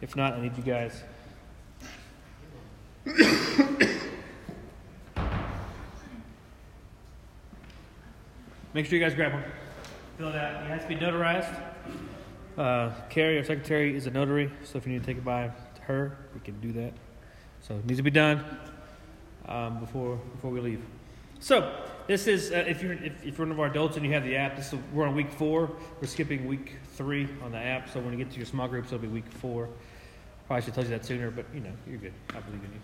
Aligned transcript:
If 0.00 0.16
not, 0.16 0.34
I 0.34 0.40
need 0.40 0.56
you 0.56 0.62
guys. 0.62 1.02
Make 8.72 8.86
sure 8.86 8.98
you 8.98 9.04
guys 9.04 9.14
grab 9.14 9.32
one. 9.32 9.44
Fill 10.16 10.28
it 10.28 10.36
out. 10.36 10.62
It 10.62 10.68
has 10.68 10.82
to 10.82 10.88
be 10.88 10.94
notarized. 10.96 11.60
Uh, 12.56 12.92
Carrie, 13.08 13.38
our 13.38 13.44
secretary, 13.44 13.96
is 13.96 14.06
a 14.06 14.10
notary, 14.10 14.50
so 14.64 14.78
if 14.78 14.86
you 14.86 14.92
need 14.92 15.00
to 15.00 15.06
take 15.06 15.16
it 15.16 15.24
by 15.24 15.50
her, 15.82 16.16
we 16.34 16.40
can 16.40 16.58
do 16.60 16.72
that. 16.72 16.92
So 17.60 17.74
it 17.74 17.84
needs 17.84 17.98
to 17.98 18.02
be 18.02 18.10
done 18.10 18.44
um, 19.46 19.80
before 19.80 20.16
before 20.34 20.50
we 20.50 20.60
leave. 20.60 20.82
So 21.40 21.74
this 22.06 22.26
is 22.26 22.52
uh, 22.52 22.64
if 22.66 22.82
you're 22.82 22.92
if, 22.92 23.24
if 23.24 23.38
you're 23.38 23.46
one 23.46 23.52
of 23.52 23.60
our 23.60 23.66
adults 23.66 23.96
and 23.96 24.06
you 24.06 24.12
have 24.12 24.24
the 24.24 24.36
app. 24.36 24.56
This 24.56 24.72
is, 24.72 24.78
we're 24.92 25.06
on 25.06 25.14
week 25.14 25.32
four. 25.32 25.70
We're 26.00 26.06
skipping 26.06 26.46
week 26.46 26.76
three 26.94 27.28
on 27.42 27.52
the 27.52 27.58
app. 27.58 27.88
So 27.88 27.98
when 27.98 28.12
you 28.12 28.18
get 28.22 28.30
to 28.32 28.36
your 28.36 28.46
small 28.46 28.68
groups, 28.68 28.88
it'll 28.88 28.98
be 28.98 29.08
week 29.08 29.30
four. 29.30 29.68
Probably 30.50 30.64
should 30.64 30.74
tell 30.74 30.82
you 30.82 30.90
that 30.90 31.04
sooner, 31.04 31.30
but 31.30 31.46
you 31.54 31.60
know 31.60 31.70
you're 31.86 31.98
good. 31.98 32.12
I 32.30 32.40
believe 32.40 32.64
in 32.64 32.72
you. 32.72 32.80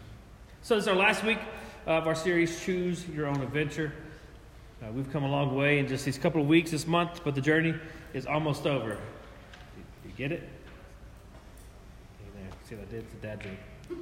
So 0.62 0.76
this 0.76 0.84
is 0.84 0.88
our 0.88 0.94
last 0.94 1.24
week 1.24 1.40
of 1.86 2.06
our 2.06 2.14
series, 2.14 2.62
Choose 2.62 3.04
Your 3.08 3.26
Own 3.26 3.40
Adventure. 3.42 3.92
Uh, 4.80 4.92
we've 4.92 5.12
come 5.12 5.24
a 5.24 5.28
long 5.28 5.56
way 5.56 5.80
in 5.80 5.88
just 5.88 6.04
these 6.04 6.16
couple 6.16 6.40
of 6.40 6.46
weeks 6.46 6.70
this 6.70 6.86
month, 6.86 7.22
but 7.24 7.34
the 7.34 7.40
journey 7.40 7.74
is 8.14 8.24
almost 8.24 8.68
over. 8.68 8.96
You 10.04 10.12
get 10.16 10.30
it? 10.30 10.48
There. 12.36 12.44
See 12.68 12.76
what 12.76 12.86
I 12.86 12.90
did? 12.92 13.00
It's 13.02 13.14
a 13.14 13.16
dad 13.16 13.40
joke. 13.40 13.98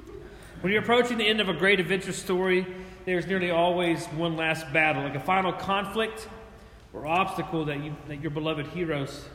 When 0.61 0.71
you're 0.71 0.83
approaching 0.83 1.17
the 1.17 1.27
end 1.27 1.41
of 1.41 1.49
a 1.49 1.53
great 1.53 1.79
adventure 1.79 2.13
story, 2.13 2.67
there's 3.05 3.25
nearly 3.25 3.49
always 3.49 4.05
one 4.09 4.37
last 4.37 4.71
battle, 4.73 5.01
like 5.01 5.15
a 5.15 5.19
final 5.19 5.51
conflict 5.51 6.27
or 6.93 7.07
obstacle 7.07 7.65
that, 7.65 7.83
you, 7.83 7.95
that 8.09 8.21
your 8.21 8.29
beloved 8.29 8.67
heroes 8.67 9.25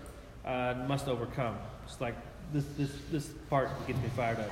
uh, 0.45 0.75
must 0.89 1.09
overcome. 1.09 1.57
It's 1.85 2.01
like 2.01 2.15
this, 2.53 2.65
this, 2.77 2.91
this 3.11 3.29
part 3.49 3.69
gets 3.87 3.99
me 4.01 4.09
fired 4.17 4.41
up. 4.41 4.51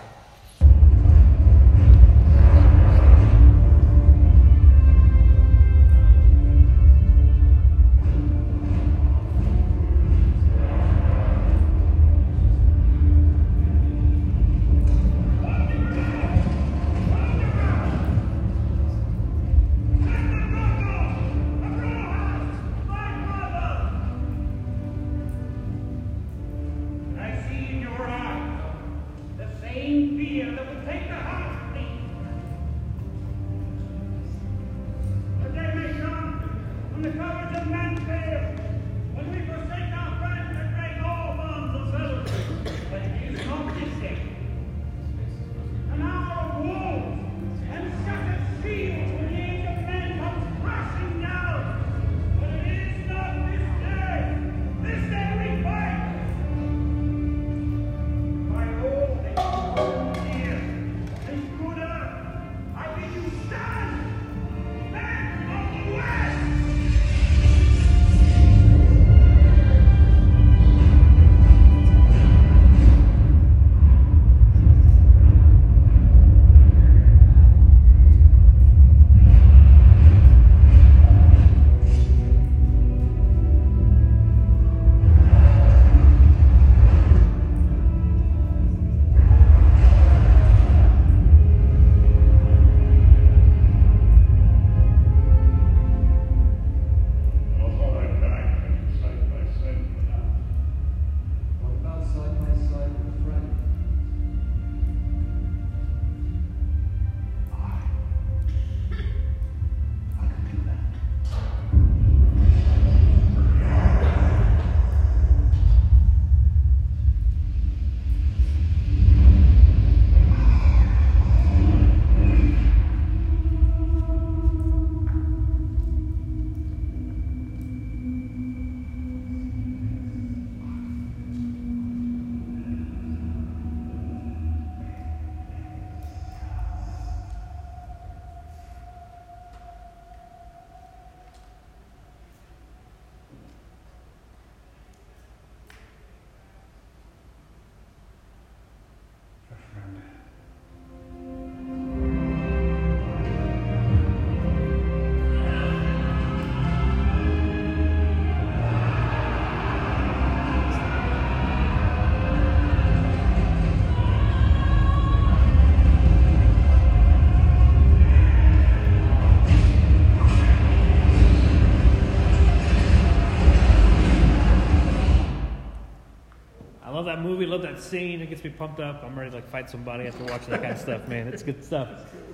Scene. 177.80 178.20
It 178.20 178.30
gets 178.30 178.44
me 178.44 178.50
pumped 178.50 178.80
up. 178.80 179.02
I'm 179.04 179.18
ready 179.18 179.30
to 179.30 179.36
like 179.36 179.48
fight 179.48 179.70
somebody 179.70 180.06
after 180.06 180.24
watching 180.24 180.50
that 180.50 180.62
kind 180.62 180.72
of 180.72 180.80
stuff, 180.80 181.08
man. 181.08 181.28
It's 181.28 181.42
good 181.42 181.64
stuff. 181.64 181.88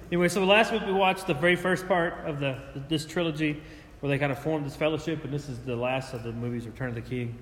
Anyway, 0.08 0.28
so 0.28 0.44
last 0.44 0.72
week 0.72 0.84
we 0.86 0.92
watched 0.92 1.26
the 1.26 1.34
very 1.34 1.56
first 1.56 1.88
part 1.88 2.14
of 2.26 2.40
the 2.40 2.58
this 2.88 3.06
trilogy, 3.06 3.62
where 4.00 4.10
they 4.10 4.18
kind 4.18 4.32
of 4.32 4.38
formed 4.38 4.66
this 4.66 4.76
fellowship, 4.76 5.24
and 5.24 5.32
this 5.32 5.48
is 5.48 5.58
the 5.60 5.76
last 5.76 6.14
of 6.14 6.22
the 6.22 6.32
movies, 6.32 6.66
Return 6.66 6.88
of 6.88 6.94
the 6.94 7.00
King. 7.00 7.36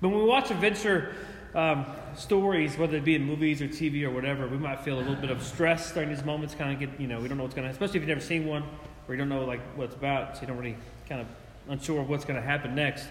But 0.00 0.08
when 0.08 0.18
we 0.18 0.26
watch 0.26 0.50
adventure 0.50 1.14
um, 1.54 1.86
stories, 2.14 2.76
whether 2.76 2.96
it 2.96 3.04
be 3.04 3.14
in 3.14 3.24
movies 3.24 3.62
or 3.62 3.68
TV 3.68 4.02
or 4.02 4.10
whatever, 4.10 4.46
we 4.46 4.58
might 4.58 4.80
feel 4.80 4.96
a 4.96 5.00
little 5.00 5.14
bit 5.14 5.30
of 5.30 5.42
stress 5.42 5.92
during 5.92 6.08
these 6.08 6.24
moments. 6.24 6.54
Kind 6.54 6.72
of 6.72 6.78
get, 6.78 7.00
you 7.00 7.06
know, 7.06 7.20
we 7.20 7.28
don't 7.28 7.38
know 7.38 7.44
what's 7.44 7.54
going 7.54 7.64
to, 7.64 7.72
happen, 7.72 7.82
especially 7.82 8.00
if 8.00 8.08
you've 8.08 8.16
never 8.16 8.20
seen 8.20 8.46
one 8.46 8.64
or 9.08 9.14
you 9.14 9.18
don't 9.18 9.28
know 9.28 9.44
like 9.44 9.60
what 9.76 9.84
it's 9.84 9.94
about, 9.94 10.36
so 10.36 10.42
you 10.42 10.46
don't 10.46 10.56
really 10.56 10.76
kind 11.08 11.20
of 11.20 11.26
unsure 11.68 12.00
of 12.00 12.08
what's 12.08 12.24
going 12.24 12.40
to 12.40 12.46
happen 12.46 12.74
next. 12.74 13.06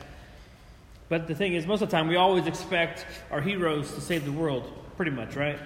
But 1.14 1.28
the 1.28 1.36
thing 1.36 1.54
is, 1.54 1.68
most 1.68 1.84
of 1.84 1.92
the 1.92 1.96
time, 1.96 2.08
we 2.08 2.16
always 2.16 2.48
expect 2.48 3.06
our 3.30 3.40
heroes 3.40 3.94
to 3.94 4.02
save 4.02 4.26
the 4.26 4.32
world, 4.32 4.68
pretty 4.98 5.12
much, 5.12 5.36
right? 5.36 5.60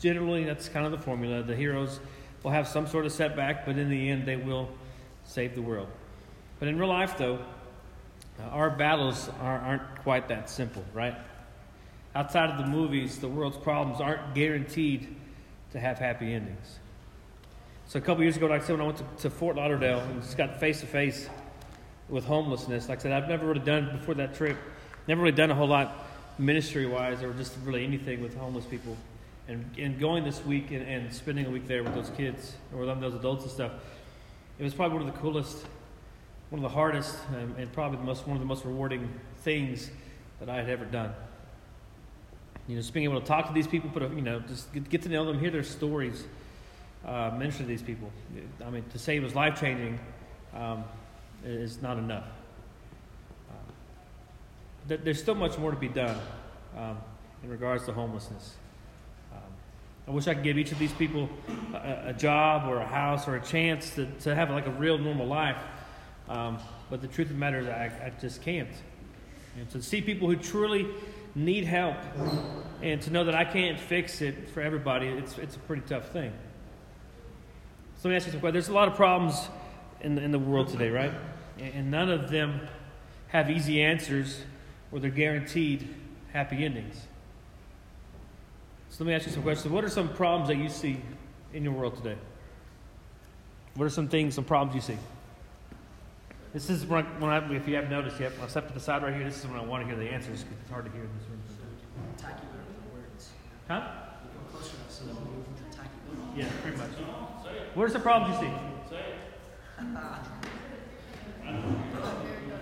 Generally, 0.00 0.44
that's 0.44 0.70
kind 0.70 0.86
of 0.86 0.92
the 0.92 0.96
formula. 0.96 1.42
The 1.42 1.54
heroes 1.54 2.00
will 2.42 2.50
have 2.52 2.66
some 2.66 2.86
sort 2.86 3.04
of 3.04 3.12
setback, 3.12 3.66
but 3.66 3.76
in 3.76 3.90
the 3.90 4.08
end, 4.08 4.24
they 4.24 4.36
will 4.36 4.70
save 5.24 5.54
the 5.54 5.60
world. 5.60 5.88
But 6.58 6.68
in 6.68 6.78
real 6.78 6.88
life, 6.88 7.18
though, 7.18 7.44
uh, 8.40 8.44
our 8.44 8.70
battles 8.70 9.28
are, 9.42 9.58
aren't 9.58 9.96
quite 9.96 10.28
that 10.28 10.48
simple, 10.48 10.82
right? 10.94 11.14
Outside 12.14 12.48
of 12.48 12.56
the 12.56 12.64
movies, 12.64 13.18
the 13.18 13.28
world's 13.28 13.58
problems 13.58 14.00
aren't 14.00 14.34
guaranteed 14.34 15.14
to 15.72 15.78
have 15.78 15.98
happy 15.98 16.32
endings. 16.32 16.78
So 17.86 17.98
a 17.98 18.00
couple 18.00 18.22
years 18.22 18.38
ago, 18.38 18.46
like 18.46 18.62
I 18.62 18.64
said, 18.64 18.78
when 18.78 18.80
I 18.80 18.86
went 18.86 19.18
to, 19.18 19.22
to 19.24 19.28
Fort 19.28 19.56
Lauderdale 19.56 20.00
and 20.00 20.22
just 20.22 20.38
got 20.38 20.58
face 20.58 20.80
to 20.80 20.86
face 20.86 21.28
with 22.08 22.24
homelessness, 22.24 22.88
like 22.88 23.00
I 23.00 23.02
said, 23.02 23.12
I've 23.12 23.28
never 23.28 23.46
really 23.46 23.60
done 23.60 23.90
before 23.92 24.14
that 24.14 24.34
trip, 24.34 24.56
never 25.08 25.22
really 25.22 25.36
done 25.36 25.50
a 25.50 25.54
whole 25.54 25.68
lot 25.68 26.06
ministry 26.38 26.86
wise 26.86 27.22
or 27.22 27.32
just 27.34 27.56
really 27.64 27.84
anything 27.84 28.20
with 28.20 28.36
homeless 28.36 28.64
people. 28.64 28.96
and, 29.48 29.64
and 29.78 30.00
going 30.00 30.24
this 30.24 30.44
week 30.44 30.70
and, 30.70 30.82
and 30.82 31.12
spending 31.12 31.46
a 31.46 31.50
week 31.50 31.68
there 31.68 31.82
with 31.82 31.94
those 31.94 32.10
kids 32.10 32.54
or 32.72 32.84
with 32.84 33.00
those 33.00 33.14
adults 33.14 33.44
and 33.44 33.52
stuff, 33.52 33.72
it 34.58 34.64
was 34.64 34.74
probably 34.74 34.98
one 34.98 35.08
of 35.08 35.14
the 35.14 35.20
coolest, 35.20 35.64
one 36.50 36.64
of 36.64 36.68
the 36.70 36.74
hardest, 36.74 37.16
um, 37.30 37.54
and 37.58 37.72
probably 37.72 37.98
the 37.98 38.04
most, 38.04 38.26
one 38.26 38.36
of 38.36 38.40
the 38.40 38.46
most 38.46 38.64
rewarding 38.64 39.08
things 39.42 39.90
that 40.40 40.48
I 40.48 40.56
had 40.56 40.68
ever 40.68 40.84
done. 40.84 41.12
You 42.66 42.74
know, 42.74 42.80
just 42.80 42.92
being 42.92 43.04
able 43.04 43.20
to 43.20 43.26
talk 43.26 43.46
to 43.46 43.52
these 43.52 43.68
people, 43.68 43.90
but 43.92 44.12
you 44.14 44.22
know, 44.22 44.40
just 44.40 44.72
get, 44.72 44.88
get 44.88 45.02
to 45.02 45.08
know 45.08 45.24
them, 45.24 45.38
hear 45.38 45.50
their 45.50 45.62
stories, 45.62 46.24
uh, 47.06 47.30
to 47.38 47.62
these 47.62 47.82
people. 47.82 48.10
I 48.64 48.70
mean, 48.70 48.84
to 48.90 48.98
say 48.98 49.16
it 49.16 49.22
was 49.22 49.34
life 49.34 49.60
changing 49.60 50.00
um, 50.54 50.82
is 51.44 51.80
not 51.80 51.98
enough. 51.98 52.24
Th- 54.88 55.00
there's 55.02 55.20
still 55.20 55.34
much 55.34 55.58
more 55.58 55.70
to 55.70 55.76
be 55.76 55.88
done 55.88 56.18
um, 56.76 56.98
in 57.42 57.50
regards 57.50 57.84
to 57.86 57.92
homelessness. 57.92 58.54
Um, 59.32 59.40
I 60.06 60.10
wish 60.12 60.28
I 60.28 60.34
could 60.34 60.44
give 60.44 60.58
each 60.58 60.72
of 60.72 60.78
these 60.78 60.92
people 60.92 61.28
a, 61.74 62.08
a 62.08 62.12
job 62.12 62.68
or 62.68 62.78
a 62.78 62.86
house 62.86 63.26
or 63.26 63.36
a 63.36 63.42
chance 63.42 63.94
to, 63.96 64.06
to 64.20 64.34
have 64.34 64.50
like 64.50 64.66
a 64.66 64.72
real 64.72 64.98
normal 64.98 65.26
life. 65.26 65.58
Um, 66.28 66.58
but 66.90 67.00
the 67.00 67.08
truth 67.08 67.28
of 67.28 67.34
the 67.34 67.38
matter 67.38 67.60
is, 67.60 67.68
I, 67.68 67.90
I 68.04 68.12
just 68.20 68.42
can't. 68.42 68.70
And 69.58 69.68
to 69.70 69.82
see 69.82 70.00
people 70.00 70.28
who 70.28 70.36
truly 70.36 70.86
need 71.34 71.64
help 71.64 71.96
and 72.82 73.00
to 73.02 73.10
know 73.10 73.24
that 73.24 73.34
I 73.34 73.44
can't 73.44 73.78
fix 73.78 74.20
it 74.20 74.48
for 74.50 74.60
everybody, 74.60 75.08
it's, 75.08 75.38
it's 75.38 75.56
a 75.56 75.60
pretty 75.60 75.82
tough 75.86 76.08
thing. 76.10 76.32
So 77.98 78.08
let 78.08 78.10
me 78.10 78.16
ask 78.16 78.26
you 78.26 78.32
some 78.32 78.40
questions. 78.40 78.66
There's 78.66 78.72
a 78.72 78.76
lot 78.76 78.88
of 78.88 78.94
problems 78.94 79.48
in 80.00 80.14
the, 80.14 80.22
in 80.22 80.30
the 80.30 80.38
world 80.38 80.68
today, 80.68 80.90
right? 80.90 81.12
And 81.58 81.90
none 81.90 82.10
of 82.10 82.30
them 82.30 82.68
have 83.28 83.50
easy 83.50 83.82
answers 83.82 84.40
or 84.92 85.00
they're 85.00 85.10
guaranteed 85.10 85.88
happy 86.32 86.64
endings. 86.64 87.06
So 88.90 89.04
let 89.04 89.08
me 89.08 89.14
ask 89.14 89.26
you 89.26 89.32
some 89.32 89.42
questions. 89.42 89.72
What 89.72 89.84
are 89.84 89.88
some 89.88 90.08
problems 90.08 90.48
that 90.48 90.56
you 90.56 90.68
see 90.68 91.00
in 91.52 91.64
your 91.64 91.72
world 91.72 91.96
today? 91.96 92.16
What 93.74 93.84
are 93.84 93.90
some 93.90 94.08
things, 94.08 94.34
some 94.34 94.44
problems 94.44 94.74
you 94.74 94.94
see? 94.94 95.00
This 96.52 96.70
is 96.70 96.86
when, 96.86 97.04
I, 97.04 97.08
when 97.20 97.30
I, 97.30 97.54
if 97.54 97.68
you 97.68 97.74
haven't 97.74 97.90
noticed 97.90 98.18
yet, 98.18 98.32
I'll 98.40 98.48
step 98.48 98.68
to 98.68 98.74
the 98.74 98.80
side 98.80 99.02
right 99.02 99.14
here. 99.14 99.24
This 99.24 99.38
is 99.38 99.46
when 99.46 99.58
I 99.60 99.64
want 99.64 99.82
to 99.82 99.86
hear 99.86 100.02
the 100.02 100.10
answers 100.10 100.42
because 100.42 100.58
it's 100.62 100.70
hard 100.70 100.86
to 100.86 100.90
hear 100.92 101.02
in 101.02 101.10
this 101.18 101.28
room. 101.28 101.36
Huh? 103.68 103.88
Yeah, 106.36 106.46
pretty 106.62 106.76
much. 106.76 106.90
What 107.74 107.84
are 107.84 107.88
some 107.90 108.02
problems 108.02 108.40
you 108.40 108.48
see? 108.48 108.54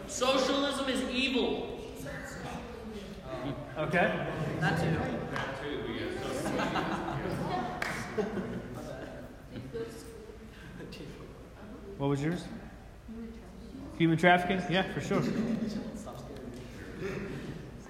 Socialism 0.06 0.88
is 0.88 1.02
evil. 1.10 1.73
Okay. 3.76 4.26
That 4.60 4.80
too. 4.80 4.86
What 11.98 12.10
was 12.10 12.22
yours? 12.22 12.44
Human 13.98 14.16
trafficking? 14.16 14.62
Yeah, 14.70 14.82
for 14.92 15.00
sure. 15.00 15.22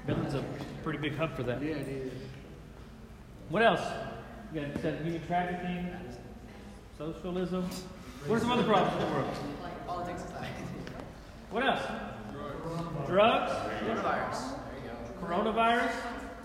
Midland's 0.07 0.35
a 0.35 0.45
pretty 0.83 0.99
big 0.99 1.17
hub 1.17 1.37
for 1.37 1.43
that. 1.43 1.63
Yeah, 1.63 1.75
it 1.77 1.89
is. 1.89 2.13
What 3.51 3.63
else? 3.63 3.83
You 4.55 4.61
got 4.63 4.81
said 4.81 5.03
human 5.05 5.27
trafficking, 5.27 5.91
socialism. 6.97 7.69
What 8.27 8.37
are 8.37 8.41
some 8.41 8.53
other 8.53 8.65
problems 8.65 9.03
in 9.03 9.09
the 9.09 9.15
world? 9.15 9.35
Politics 9.87 10.25
aside. 10.25 10.49
What 11.51 11.65
else? 11.65 11.83
Drugs, 13.07 13.53
Coronavirus. 13.83 14.64
There 15.21 15.31
you 15.31 15.37
go. 15.37 15.53
coronavirus, 15.53 15.93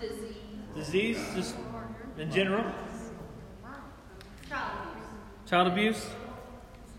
disease, 0.00 0.36
disease 0.74 1.18
just 1.34 1.54
in 2.18 2.30
general, 2.30 2.64
child 4.56 5.68
abuse, 5.68 6.06
child 6.06 6.20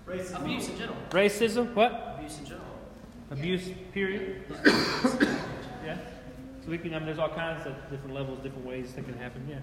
Abuse 0.07 0.31
Abuse 0.33 0.69
in 0.69 0.77
general. 0.77 0.97
racism, 1.11 1.73
what? 1.73 2.15
Abuse 2.17 2.39
in 2.39 2.45
general. 2.45 2.65
Abuse, 3.29 3.69
period. 3.93 4.43
yeah. 5.85 5.97
So 6.63 6.69
we 6.69 6.77
can, 6.77 6.93
I 6.93 6.97
mean, 6.97 7.05
there's 7.05 7.19
all 7.19 7.29
kinds 7.29 7.65
of 7.65 7.73
different 7.89 8.13
levels, 8.13 8.39
different 8.43 8.65
ways 8.65 8.91
that 8.93 9.05
can 9.05 9.17
happen, 9.17 9.47
yeah. 9.49 9.59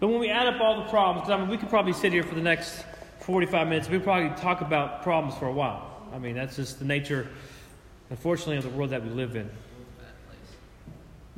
But 0.00 0.08
when 0.08 0.18
we 0.18 0.28
add 0.30 0.46
up 0.46 0.60
all 0.60 0.82
the 0.82 0.90
problems, 0.90 1.26
because 1.26 1.38
I 1.38 1.40
mean, 1.40 1.50
we 1.50 1.56
could 1.56 1.68
probably 1.68 1.92
sit 1.92 2.12
here 2.12 2.22
for 2.22 2.34
the 2.34 2.40
next 2.40 2.84
45 3.20 3.68
minutes, 3.68 3.88
we 3.88 3.98
probably 3.98 4.30
talk 4.40 4.60
about 4.60 5.02
problems 5.02 5.38
for 5.38 5.46
a 5.46 5.52
while. 5.52 6.08
I 6.12 6.18
mean, 6.18 6.34
that's 6.34 6.56
just 6.56 6.78
the 6.78 6.84
nature, 6.84 7.28
unfortunately, 8.10 8.56
of 8.56 8.64
the 8.64 8.70
world 8.70 8.90
that 8.90 9.02
we 9.02 9.10
live 9.10 9.36
in. 9.36 9.48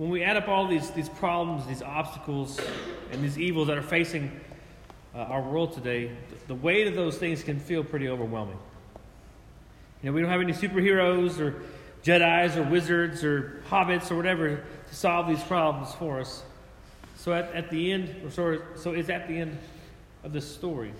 When 0.00 0.08
we 0.08 0.22
add 0.22 0.38
up 0.38 0.48
all 0.48 0.66
these, 0.66 0.90
these 0.92 1.10
problems, 1.10 1.66
these 1.66 1.82
obstacles, 1.82 2.58
and 3.12 3.22
these 3.22 3.38
evils 3.38 3.66
that 3.66 3.76
are 3.76 3.82
facing 3.82 4.40
uh, 5.14 5.18
our 5.18 5.42
world 5.42 5.74
today, 5.74 6.06
th- 6.06 6.40
the 6.46 6.54
weight 6.54 6.86
of 6.86 6.94
those 6.94 7.18
things 7.18 7.42
can 7.42 7.60
feel 7.60 7.84
pretty 7.84 8.08
overwhelming. 8.08 8.56
You 10.02 10.08
know, 10.08 10.14
we 10.14 10.22
don't 10.22 10.30
have 10.30 10.40
any 10.40 10.54
superheroes 10.54 11.38
or 11.38 11.60
Jedi's 12.02 12.56
or 12.56 12.62
wizards 12.62 13.22
or 13.22 13.62
hobbits 13.68 14.10
or 14.10 14.16
whatever 14.16 14.64
to 14.88 14.94
solve 14.94 15.28
these 15.28 15.42
problems 15.42 15.92
for 15.96 16.18
us. 16.18 16.44
So 17.18 17.34
at, 17.34 17.52
at 17.52 17.68
the 17.68 17.92
end, 17.92 18.22
or 18.24 18.30
sorry, 18.30 18.60
so 18.76 18.92
it's 18.92 19.10
at 19.10 19.28
the 19.28 19.38
end 19.38 19.58
of 20.24 20.32
this 20.32 20.50
story. 20.50 20.94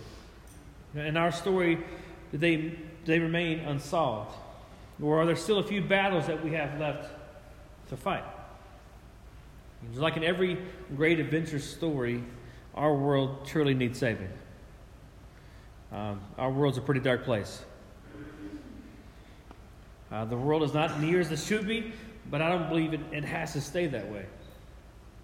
In 0.95 1.17
our 1.17 1.33
story, 1.33 1.79
they, 2.35 2.75
they 3.07 3.19
remain 3.19 3.61
unsolved? 3.61 4.37
Or 5.01 5.23
are 5.23 5.25
there 5.25 5.37
still 5.37 5.59
a 5.59 5.65
few 5.65 5.81
battles 5.81 6.27
that 6.27 6.45
we 6.45 6.53
have 6.53 6.79
left 6.79 7.09
to 7.89 7.97
fight? 7.97 8.25
Like 9.95 10.17
in 10.17 10.25
every 10.25 10.59
great 10.97 11.21
adventure 11.21 11.59
story, 11.59 12.23
our 12.75 12.95
world 12.95 13.47
truly 13.47 13.75
needs 13.75 13.99
saving. 13.99 14.29
Um, 15.93 16.21
our 16.39 16.51
world's 16.51 16.79
a 16.79 16.81
pretty 16.81 17.01
dark 17.01 17.25
place. 17.25 17.63
Uh, 20.13 20.25
the 20.25 20.37
world 20.37 20.63
is 20.63 20.75
not 20.75 21.01
near 21.01 21.21
as 21.21 21.31
it 21.31 21.39
should 21.39 21.67
be, 21.67 21.93
but 22.31 22.43
I 22.43 22.49
don't 22.49 22.69
believe 22.69 22.95
it, 22.95 23.01
it 23.13 23.25
has 23.25 23.53
to 23.53 23.61
stay 23.61 23.87
that 23.87 24.11
way. 24.11 24.27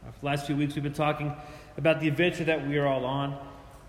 Uh, 0.07 0.13
for 0.13 0.21
the 0.21 0.27
last 0.27 0.47
few 0.47 0.57
weeks, 0.57 0.75
we've 0.75 0.85
been 0.85 0.93
talking 0.93 1.35
about 1.77 2.01
the 2.01 2.09
adventure 2.09 2.45
that 2.45 2.67
we 2.67 2.79
are 2.79 2.87
all 2.87 3.05
on. 3.05 3.37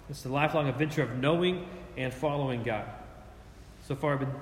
It's 0.09 0.23
the 0.23 0.29
lifelong 0.29 0.67
adventure 0.67 1.03
of 1.03 1.17
knowing 1.17 1.67
and 1.97 2.13
following 2.13 2.63
God. 2.63 2.85
So 3.87 3.95
far, 3.95 4.13
I've 4.13 4.19
been, 4.19 4.33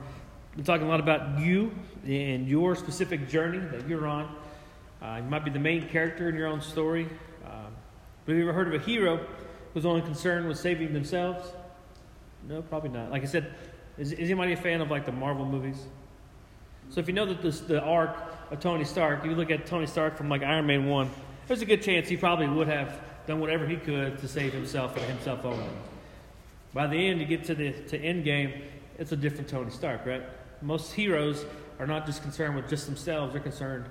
been 0.55 0.65
talking 0.65 0.87
a 0.87 0.89
lot 0.89 0.99
about 0.99 1.39
you 1.39 1.71
and 2.05 2.47
your 2.47 2.75
specific 2.75 3.29
journey 3.29 3.59
that 3.59 3.87
you're 3.87 4.07
on. 4.07 4.33
Uh, 5.05 5.17
you 5.17 5.23
might 5.23 5.45
be 5.45 5.51
the 5.51 5.59
main 5.59 5.87
character 5.87 6.29
in 6.29 6.35
your 6.35 6.47
own 6.47 6.61
story. 6.61 7.07
Um, 7.45 7.75
have 8.25 8.35
you 8.35 8.41
ever 8.41 8.53
heard 8.53 8.67
of 8.67 8.73
a 8.73 8.83
hero 8.83 9.23
who's 9.73 9.85
only 9.85 10.01
concerned 10.01 10.47
with 10.47 10.57
saving 10.57 10.93
themselves? 10.93 11.47
No, 12.47 12.63
probably 12.63 12.89
not. 12.89 13.11
Like 13.11 13.21
I 13.21 13.27
said, 13.27 13.53
is, 13.99 14.13
is 14.13 14.31
anybody 14.31 14.53
a 14.53 14.57
fan 14.57 14.81
of 14.81 14.89
like 14.89 15.05
the 15.05 15.11
Marvel 15.11 15.45
movies? 15.45 15.77
So 16.89 16.99
if 16.99 17.07
you 17.07 17.13
know 17.13 17.25
that 17.27 17.41
this, 17.41 17.59
the 17.59 17.81
arc 17.81 18.17
of 18.49 18.59
Tony 18.59 18.83
Stark, 18.83 19.23
you 19.25 19.35
look 19.35 19.51
at 19.51 19.67
Tony 19.67 19.85
Stark 19.85 20.17
from 20.17 20.27
like 20.27 20.41
Iron 20.41 20.65
Man 20.65 20.87
1, 20.87 21.09
there's 21.47 21.61
a 21.61 21.65
good 21.65 21.83
chance 21.83 22.07
he 22.07 22.17
probably 22.17 22.47
would 22.47 22.67
have 22.67 22.99
done 23.27 23.39
whatever 23.39 23.67
he 23.67 23.75
could 23.75 24.17
to 24.19 24.27
save 24.27 24.53
himself 24.53 24.97
and 24.97 25.05
himself 25.05 25.45
only. 25.45 25.65
By 26.73 26.87
the 26.87 26.97
end, 26.97 27.19
you 27.19 27.27
get 27.27 27.43
to 27.45 27.53
the 27.53 27.73
to 27.73 27.99
Endgame, 27.99 28.59
it's 28.97 29.11
a 29.11 29.17
different 29.17 29.49
Tony 29.49 29.69
Stark, 29.69 30.03
right? 30.07 30.23
Most 30.63 30.93
heroes 30.93 31.45
are 31.77 31.85
not 31.85 32.07
just 32.07 32.23
concerned 32.23 32.55
with 32.55 32.69
just 32.69 32.87
themselves, 32.87 33.33
they're 33.33 33.41
concerned 33.41 33.85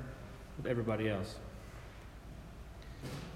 everybody 0.66 1.08
else. 1.08 1.34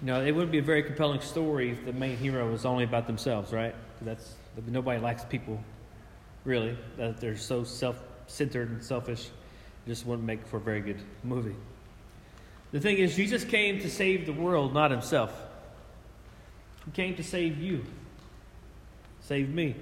Know, 0.00 0.22
it 0.24 0.30
wouldn't 0.32 0.52
be 0.52 0.58
a 0.58 0.62
very 0.62 0.82
compelling 0.82 1.20
story 1.20 1.70
if 1.70 1.84
the 1.84 1.92
main 1.92 2.16
hero 2.16 2.50
was 2.50 2.64
only 2.64 2.84
about 2.84 3.06
themselves, 3.06 3.52
right? 3.52 3.74
That's 4.00 4.34
nobody 4.66 5.00
likes 5.00 5.24
people, 5.24 5.62
really. 6.44 6.76
That 6.96 7.20
they're 7.20 7.36
so 7.36 7.64
self-centered 7.64 8.70
and 8.70 8.82
selfish. 8.82 9.26
It 9.26 9.88
just 9.88 10.06
wouldn't 10.06 10.26
make 10.26 10.46
for 10.46 10.58
a 10.58 10.60
very 10.60 10.80
good 10.80 11.00
movie. 11.24 11.56
The 12.70 12.80
thing 12.80 12.98
is, 12.98 13.16
Jesus 13.16 13.44
came 13.44 13.80
to 13.80 13.90
save 13.90 14.26
the 14.26 14.32
world, 14.32 14.72
not 14.72 14.90
himself. 14.90 15.32
He 16.84 16.92
came 16.92 17.16
to 17.16 17.24
save 17.24 17.58
you, 17.58 17.84
save 19.20 19.48
me. 19.48 19.74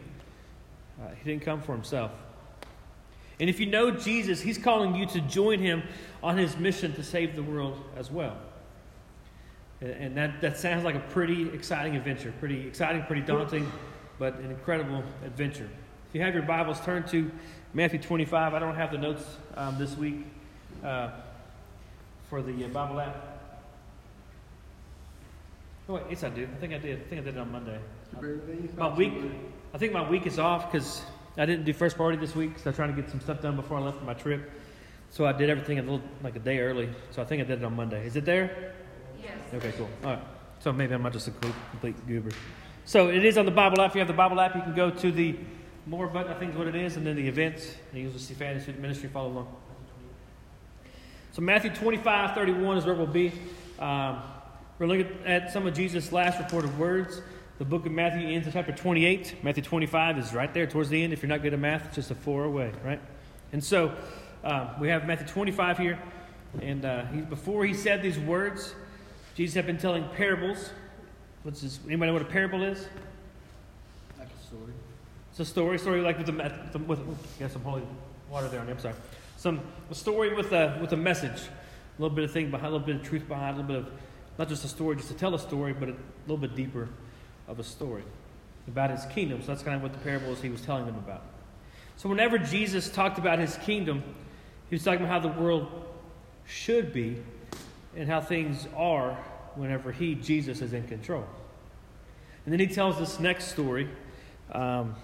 Uh, 1.01 1.11
he 1.11 1.31
didn't 1.31 1.45
come 1.45 1.61
for 1.61 1.73
himself. 1.73 2.11
And 3.39 3.51
if 3.51 3.61
you 3.61 3.67
know 3.67 3.91
Jesus, 3.91 4.41
he's 4.41 4.59
calling 4.59 4.95
you 4.95 5.07
to 5.07 5.21
join 5.21 5.59
him 5.59 5.83
on 6.23 6.39
his 6.39 6.57
mission 6.57 6.95
to 6.95 7.03
save 7.03 7.37
the 7.37 7.43
world 7.43 7.79
as 7.97 8.11
well. 8.11 8.37
And- 9.81 10.17
that, 10.17 10.41
that 10.41 10.57
sounds 10.57 10.85
like 10.85 10.95
a 10.95 11.01
pretty 11.01 11.49
exciting 11.51 11.97
adventure. 11.97 12.33
Pretty 12.41 12.67
exciting, 12.67 13.03
pretty 13.03 13.23
daunting, 13.23 13.71
but 14.19 14.37
an 14.39 14.51
incredible 14.51 15.05
adventure. 15.25 15.69
If 16.09 16.15
you 16.15 16.23
have 16.23 16.33
your 16.33 16.45
Bibles, 16.45 16.81
turn 16.81 17.07
to 17.09 17.31
Matthew 17.75 17.99
25. 17.99 18.55
I 18.55 18.59
don't 18.59 18.75
have 18.75 18.91
the 18.91 18.99
notes 18.99 19.25
um, 19.55 19.77
this 19.79 19.97
week 19.99 20.25
uh, 20.83 21.11
for 22.31 22.41
the 22.41 22.65
uh, 22.65 22.69
Bible 22.69 23.01
app. 23.01 23.37
Oh, 25.89 25.95
wait, 25.95 26.05
yes, 26.11 26.25
I 26.25 26.31
do. 26.31 26.49
I 26.51 26.61
think 26.61 26.73
I 26.73 26.79
did. 26.79 27.01
I 27.01 27.05
think 27.05 27.21
I 27.21 27.25
did 27.25 27.37
it 27.37 27.41
on 27.41 27.53
Monday. 27.53 27.79
My 28.77 28.97
week, 28.97 29.13
I 29.75 29.79
think 29.79 29.93
my 29.93 30.09
week 30.09 30.27
is 30.27 30.39
off 30.39 30.73
because 30.73 31.03
I 31.39 31.45
didn't 31.45 31.65
do 31.65 31.73
first 31.73 31.99
party 31.99 32.17
this 32.17 32.35
week, 32.35 32.59
so 32.59 32.71
I'm 32.71 32.77
trying 32.77 32.95
to 32.95 33.01
get 33.01 33.11
some 33.11 33.21
stuff 33.21 33.43
done 33.43 33.57
before 33.57 33.79
I 33.79 33.83
left 33.83 33.99
for 33.99 34.05
my 34.05 34.15
trip. 34.15 34.51
So 35.11 35.27
I 35.27 35.33
did 35.33 35.51
everything 35.51 35.79
a 35.79 35.83
little 35.83 36.03
like 36.23 36.37
a 36.37 36.41
day 36.41 36.61
early. 36.61 36.89
So 37.11 37.23
I 37.23 37.25
think 37.25 37.43
I 37.43 37.45
did 37.45 37.59
it 37.59 37.65
on 37.65 37.77
Monday. 37.77 38.07
Is 38.07 38.17
it 38.17 38.25
there? 38.25 38.75
Yes. 39.23 39.33
Okay, 39.55 39.73
cool. 39.77 39.89
All 40.05 40.15
right. 40.15 40.23
So 40.61 40.73
maybe 40.73 40.95
I'm 40.95 41.03
not 41.03 41.13
just 41.13 41.29
a 41.29 41.31
complete, 41.31 41.95
goober. 42.07 42.31
So 42.85 43.09
it 43.09 43.25
is 43.25 43.37
on 43.37 43.45
the 43.45 43.51
Bible 43.51 43.81
app. 43.81 43.91
If 43.91 43.97
you 43.97 44.01
have 44.01 44.09
the 44.09 44.15
Bible 44.15 44.41
app, 44.41 44.55
you 44.55 44.63
can 44.63 44.75
go 44.75 44.91
to 44.91 45.13
the 45.13 45.37
more 45.87 46.07
button, 46.07 46.33
I 46.33 46.39
think 46.39 46.53
is 46.53 46.59
what 46.59 46.67
it 46.67 46.75
is, 46.75 46.97
and 46.97 47.07
then 47.07 47.17
the 47.17 47.29
events, 47.29 47.77
and 47.93 48.01
you 48.01 48.09
will 48.09 48.19
see 48.19 48.35
Fantasy 48.35 48.73
Ministry 48.73 49.09
follow 49.09 49.29
along. 49.29 49.57
So 51.33 51.43
Matthew 51.43 51.71
25, 51.71 52.35
31 52.35 52.79
is 52.79 52.87
where 52.87 52.95
we'll 52.95 53.07
be. 53.07 53.33
Um, 53.79 54.23
we're 54.79 54.87
looking 54.87 55.09
at 55.25 55.53
some 55.53 55.67
of 55.67 55.75
Jesus' 55.75 56.11
last 56.11 56.39
reported 56.39 56.77
words. 56.79 57.21
The 57.59 57.65
book 57.65 57.87
of 57.87 57.93
Matthew 57.93 58.29
ends 58.29 58.47
at 58.47 58.53
chapter 58.53 58.73
28. 58.73 59.43
Matthew 59.43 59.63
25 59.63 60.19
is 60.19 60.35
right 60.35 60.53
there 60.53 60.67
towards 60.67 60.91
the 60.91 61.03
end. 61.03 61.15
If 61.15 61.23
you're 61.23 61.31
not 61.31 61.41
good 61.41 61.55
at 61.55 61.59
math, 61.59 61.87
it's 61.87 61.95
just 61.95 62.11
a 62.11 62.15
four 62.15 62.45
away, 62.45 62.71
right? 62.85 63.01
And 63.51 63.65
so 63.65 63.95
uh, 64.45 64.75
we 64.79 64.89
have 64.89 65.07
Matthew 65.07 65.27
25 65.27 65.79
here. 65.79 65.99
And 66.61 66.85
uh, 66.85 67.07
he, 67.07 67.23
before 67.23 67.65
he 67.65 67.73
said 67.73 68.03
these 68.03 68.19
words, 68.19 68.75
Jesus 69.37 69.55
had 69.55 69.65
been 69.65 69.79
telling 69.79 70.07
parables. 70.11 70.69
What's 71.45 71.63
this? 71.63 71.79
Anybody 71.87 72.09
know 72.09 72.13
what 72.13 72.23
a 72.23 72.27
parable 72.27 72.63
is? 72.63 72.89
Like 74.19 74.29
a 74.29 74.47
story. 74.47 74.73
It's 75.31 75.41
a 75.41 75.45
story, 75.47 75.79
story 75.79 76.03
like 76.03 76.19
with 76.19 76.27
the 76.27 76.79
with, 76.81 77.01
with 77.01 77.39
got 77.39 77.53
some 77.53 77.63
holy 77.63 77.83
water 78.31 78.49
there 78.49 78.61
on 78.61 78.67
the 78.67 78.73
I'm 78.73 78.79
sorry. 78.79 78.95
Some 79.39 79.63
a 79.91 79.95
story 79.95 80.35
with 80.35 80.53
a 80.53 80.77
with 80.79 80.93
a 80.93 80.97
message, 80.97 81.41
a 81.41 82.03
little 82.03 82.15
bit 82.15 82.25
of 82.25 82.33
thing 82.33 82.51
behind, 82.51 82.67
a 82.67 82.77
little 82.77 82.87
bit 82.87 82.97
of 82.97 83.03
truth 83.03 83.27
behind, 83.27 83.57
a 83.57 83.63
little 83.63 83.83
bit 83.83 83.93
of 83.93 83.99
not 84.39 84.51
just 84.51 84.63
a 84.67 84.69
story, 84.69 84.97
just 84.97 85.09
to 85.09 85.15
tell 85.15 85.35
a 85.35 85.39
story, 85.39 85.73
but 85.73 85.89
a 85.89 85.97
little 86.27 86.37
bit 86.37 86.55
deeper 86.55 86.91
of 87.49 87.59
a 87.59 87.65
story 87.65 88.05
about 88.69 88.91
his 88.91 89.05
kingdom. 89.07 89.41
So 89.41 89.49
that's 89.49 89.63
kind 89.63 89.77
of 89.77 89.83
what 89.83 89.93
the 89.93 89.99
parables 89.99 90.41
he 90.41 90.49
was 90.49 90.61
telling 90.61 90.87
them 90.87 90.97
about. 90.97 91.23
So 91.97 92.09
whenever 92.09 92.39
Jesus 92.39 92.89
talked 92.89 93.19
about 93.19 93.39
his 93.39 93.57
kingdom, 93.59 94.03
he 94.69 94.75
was 94.75 94.85
talking 94.85 95.01
about 95.05 95.23
how 95.23 95.29
the 95.29 95.41
world 95.41 95.69
should 96.47 96.93
be 96.93 97.23
and 97.97 98.09
how 98.09 98.21
things 98.21 98.67
are 98.77 99.15
whenever 99.55 99.93
he, 99.93 100.15
Jesus, 100.15 100.61
is 100.61 100.73
in 100.73 100.87
control. 100.87 101.25
And 102.45 102.53
then 102.53 102.61
he 102.61 102.67
tells 102.67 102.99
this 102.99 103.19
next 103.19 103.47
story. 103.47 103.89
Um, 104.53 104.95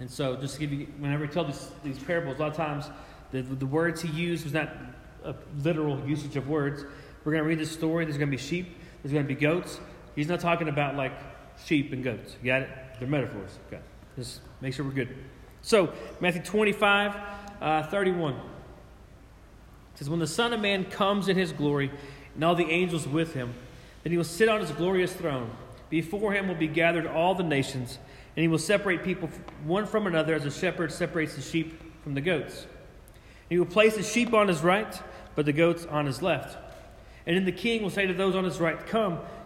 and 0.00 0.10
so, 0.10 0.36
just 0.36 0.54
to 0.54 0.60
give 0.60 0.72
you, 0.72 0.86
whenever 0.98 1.24
he 1.24 1.32
tells 1.32 1.70
these, 1.84 1.94
these 1.94 2.04
parables, 2.04 2.36
a 2.38 2.42
lot 2.42 2.50
of 2.50 2.56
times 2.56 2.90
the, 3.30 3.42
the 3.42 3.66
words 3.66 4.02
he 4.02 4.08
used 4.08 4.44
was 4.44 4.52
not 4.52 4.70
a 5.24 5.34
literal 5.62 5.98
usage 6.06 6.36
of 6.36 6.48
words. 6.48 6.84
We're 7.24 7.32
going 7.32 7.44
to 7.44 7.48
read 7.48 7.60
this 7.60 7.70
story. 7.70 8.04
There's 8.04 8.18
going 8.18 8.30
to 8.30 8.36
be 8.36 8.42
sheep. 8.42 8.76
There's 9.02 9.12
going 9.12 9.24
to 9.24 9.28
be 9.28 9.40
goats. 9.40 9.80
He's 10.14 10.28
not 10.28 10.40
talking 10.40 10.68
about 10.68 10.96
like 10.96 11.12
sheep 11.64 11.92
and 11.92 12.02
goats. 12.02 12.36
You 12.42 12.46
got 12.46 12.62
it? 12.62 12.68
They're 12.98 13.08
metaphors. 13.08 13.50
Okay. 13.66 13.82
Just 14.16 14.40
make 14.60 14.74
sure 14.74 14.84
we're 14.84 14.92
good. 14.92 15.14
So, 15.62 15.92
Matthew 16.20 16.42
25, 16.42 17.16
uh, 17.60 17.82
31. 17.84 18.34
It 18.34 18.40
says, 19.94 20.10
When 20.10 20.20
the 20.20 20.26
Son 20.26 20.52
of 20.52 20.60
Man 20.60 20.84
comes 20.84 21.28
in 21.28 21.36
his 21.36 21.52
glory 21.52 21.90
and 22.34 22.44
all 22.44 22.54
the 22.54 22.70
angels 22.70 23.08
with 23.08 23.34
him, 23.34 23.54
then 24.02 24.12
he 24.12 24.16
will 24.16 24.24
sit 24.24 24.48
on 24.48 24.60
his 24.60 24.70
glorious 24.70 25.12
throne. 25.12 25.50
Before 25.90 26.32
him 26.32 26.48
will 26.48 26.54
be 26.54 26.68
gathered 26.68 27.06
all 27.06 27.34
the 27.34 27.42
nations, 27.42 27.98
and 28.36 28.42
he 28.42 28.48
will 28.48 28.58
separate 28.58 29.04
people 29.04 29.28
one 29.64 29.86
from 29.86 30.06
another 30.06 30.34
as 30.34 30.44
a 30.44 30.50
shepherd 30.50 30.92
separates 30.92 31.36
the 31.36 31.42
sheep 31.42 31.80
from 32.02 32.14
the 32.14 32.20
goats. 32.20 32.62
And 32.62 33.50
he 33.50 33.58
will 33.58 33.66
place 33.66 33.96
the 33.96 34.02
sheep 34.02 34.34
on 34.34 34.48
his 34.48 34.62
right, 34.62 35.00
but 35.34 35.46
the 35.46 35.52
goats 35.52 35.86
on 35.86 36.06
his 36.06 36.20
left. 36.20 36.58
And 37.26 37.36
then 37.36 37.44
the 37.44 37.52
king 37.52 37.82
will 37.82 37.90
say 37.90 38.06
to 38.06 38.14
those 38.14 38.34
on 38.34 38.44
his 38.44 38.60
right, 38.60 38.86
Come, 38.86 39.20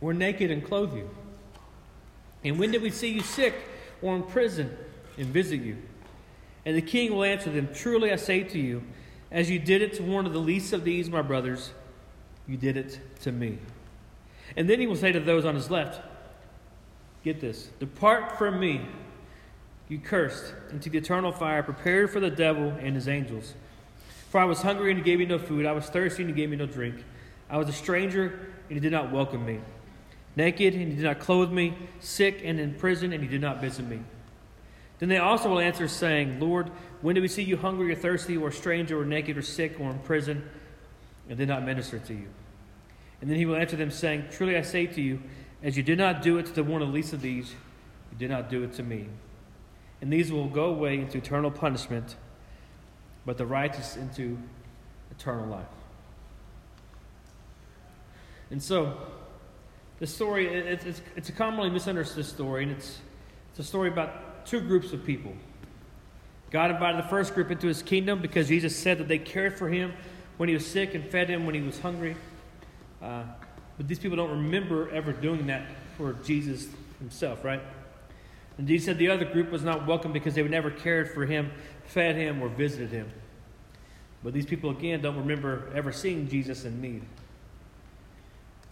or 0.00 0.12
naked 0.12 0.50
and 0.50 0.64
clothe 0.64 0.94
you? 0.94 1.08
And 2.44 2.58
when 2.58 2.70
did 2.70 2.82
we 2.82 2.90
see 2.90 3.08
you 3.08 3.20
sick 3.20 3.54
or 4.00 4.14
in 4.14 4.22
prison 4.22 4.76
and 5.16 5.26
visit 5.26 5.60
you? 5.60 5.76
And 6.64 6.76
the 6.76 6.82
king 6.82 7.12
will 7.12 7.24
answer 7.24 7.50
them, 7.50 7.68
Truly 7.74 8.12
I 8.12 8.16
say 8.16 8.42
to 8.44 8.58
you, 8.58 8.82
as 9.30 9.50
you 9.50 9.58
did 9.58 9.82
it 9.82 9.94
to 9.94 10.02
one 10.02 10.26
of 10.26 10.32
the 10.32 10.38
least 10.38 10.72
of 10.72 10.84
these, 10.84 11.10
my 11.10 11.22
brothers, 11.22 11.72
you 12.46 12.56
did 12.56 12.76
it 12.76 13.00
to 13.22 13.32
me. 13.32 13.58
And 14.56 14.68
then 14.68 14.80
he 14.80 14.86
will 14.86 14.96
say 14.96 15.12
to 15.12 15.20
those 15.20 15.44
on 15.44 15.54
his 15.54 15.70
left, 15.70 16.00
Get 17.24 17.40
this, 17.40 17.68
depart 17.78 18.38
from 18.38 18.60
me, 18.60 18.86
you 19.88 19.98
cursed, 19.98 20.54
into 20.70 20.88
the 20.88 20.98
eternal 20.98 21.32
fire 21.32 21.62
prepared 21.62 22.10
for 22.10 22.20
the 22.20 22.30
devil 22.30 22.72
and 22.80 22.94
his 22.94 23.08
angels. 23.08 23.54
For 24.30 24.40
I 24.40 24.44
was 24.44 24.62
hungry 24.62 24.90
and 24.90 24.98
you 24.98 25.04
gave 25.04 25.18
me 25.18 25.26
no 25.26 25.38
food. 25.38 25.66
I 25.66 25.72
was 25.72 25.86
thirsty 25.86 26.22
and 26.22 26.30
you 26.30 26.36
gave 26.36 26.50
me 26.50 26.56
no 26.56 26.66
drink. 26.66 26.96
I 27.50 27.56
was 27.56 27.68
a 27.68 27.72
stranger 27.72 28.52
and 28.68 28.76
you 28.76 28.80
did 28.80 28.92
not 28.92 29.10
welcome 29.10 29.44
me. 29.44 29.60
Naked 30.38 30.74
and 30.74 30.90
you 30.90 30.94
did 30.94 31.04
not 31.04 31.18
clothe 31.18 31.50
me. 31.50 31.76
Sick 31.98 32.42
and 32.44 32.60
in 32.60 32.74
prison 32.74 33.12
and 33.12 33.24
you 33.24 33.28
did 33.28 33.40
not 33.40 33.60
visit 33.60 33.84
me. 33.84 33.98
Then 35.00 35.08
they 35.08 35.18
also 35.18 35.50
will 35.50 35.58
answer, 35.58 35.88
saying, 35.88 36.38
Lord, 36.38 36.70
when 37.02 37.16
did 37.16 37.22
we 37.22 37.28
see 37.28 37.42
you 37.42 37.56
hungry 37.56 37.90
or 37.90 37.96
thirsty 37.96 38.36
or 38.36 38.48
a 38.48 38.52
stranger 38.52 39.00
or 39.00 39.04
naked 39.04 39.36
or 39.36 39.42
sick 39.42 39.80
or 39.80 39.90
in 39.90 39.98
prison 39.98 40.48
and 41.28 41.38
did 41.38 41.48
not 41.48 41.64
minister 41.64 41.98
to 41.98 42.14
you? 42.14 42.28
And 43.20 43.28
then 43.28 43.36
he 43.36 43.46
will 43.46 43.56
answer 43.56 43.74
them, 43.74 43.90
saying, 43.90 44.26
Truly 44.30 44.56
I 44.56 44.62
say 44.62 44.86
to 44.86 45.00
you, 45.00 45.20
as 45.60 45.76
you 45.76 45.82
did 45.82 45.98
not 45.98 46.22
do 46.22 46.38
it 46.38 46.46
to 46.46 46.52
the 46.52 46.62
one 46.62 46.82
of 46.82 46.88
the 46.88 46.94
least 46.94 47.12
of 47.12 47.20
these, 47.20 47.50
you 48.12 48.18
did 48.18 48.30
not 48.30 48.48
do 48.48 48.62
it 48.62 48.74
to 48.74 48.84
me. 48.84 49.08
And 50.00 50.12
these 50.12 50.30
will 50.30 50.46
go 50.46 50.66
away 50.66 51.00
into 51.00 51.18
eternal 51.18 51.50
punishment, 51.50 52.14
but 53.26 53.38
the 53.38 53.46
righteous 53.46 53.96
into 53.96 54.38
eternal 55.10 55.48
life. 55.48 55.66
And 58.52 58.62
so, 58.62 58.96
the 59.98 60.06
story, 60.06 60.46
it's, 60.48 60.84
it's, 60.84 61.02
it's 61.16 61.28
a 61.28 61.32
commonly 61.32 61.70
misunderstood 61.70 62.24
story, 62.24 62.62
and 62.62 62.72
it's, 62.72 62.98
it's 63.50 63.58
a 63.58 63.64
story 63.64 63.88
about 63.88 64.46
two 64.46 64.60
groups 64.60 64.92
of 64.92 65.04
people. 65.04 65.32
God 66.50 66.70
invited 66.70 67.02
the 67.04 67.08
first 67.08 67.34
group 67.34 67.50
into 67.50 67.66
his 67.66 67.82
kingdom 67.82 68.22
because 68.22 68.48
Jesus 68.48 68.76
said 68.76 68.98
that 68.98 69.08
they 69.08 69.18
cared 69.18 69.58
for 69.58 69.68
him 69.68 69.92
when 70.38 70.48
he 70.48 70.54
was 70.54 70.66
sick 70.66 70.94
and 70.94 71.04
fed 71.04 71.28
him 71.28 71.44
when 71.44 71.54
he 71.54 71.60
was 71.60 71.78
hungry. 71.80 72.16
Uh, 73.02 73.24
but 73.76 73.86
these 73.86 73.98
people 73.98 74.16
don't 74.16 74.30
remember 74.30 74.90
ever 74.90 75.12
doing 75.12 75.46
that 75.48 75.66
for 75.96 76.14
Jesus 76.24 76.68
himself, 77.00 77.44
right? 77.44 77.60
And 78.56 78.66
Jesus 78.66 78.86
said 78.86 78.98
the 78.98 79.08
other 79.08 79.24
group 79.24 79.50
was 79.50 79.62
not 79.62 79.86
welcome 79.86 80.12
because 80.12 80.34
they 80.34 80.42
never 80.42 80.70
cared 80.70 81.10
for 81.12 81.26
him, 81.26 81.50
fed 81.84 82.16
him, 82.16 82.42
or 82.42 82.48
visited 82.48 82.90
him. 82.90 83.10
But 84.24 84.32
these 84.32 84.46
people, 84.46 84.70
again, 84.70 85.00
don't 85.00 85.16
remember 85.16 85.70
ever 85.74 85.92
seeing 85.92 86.28
Jesus 86.28 86.64
in 86.64 86.80
need. 86.80 87.02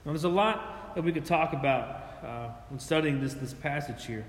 Now, 0.05 0.13
there's 0.13 0.25
a 0.25 0.29
lot 0.29 0.86
that 0.97 1.05
we 1.05 1.13
could 1.13 1.27
talk 1.27 1.53
about 1.53 2.25
uh, 2.25 2.49
when 2.71 2.81
studying 2.81 3.21
this, 3.21 3.35
this 3.35 3.53
passage 3.53 4.07
here. 4.07 4.25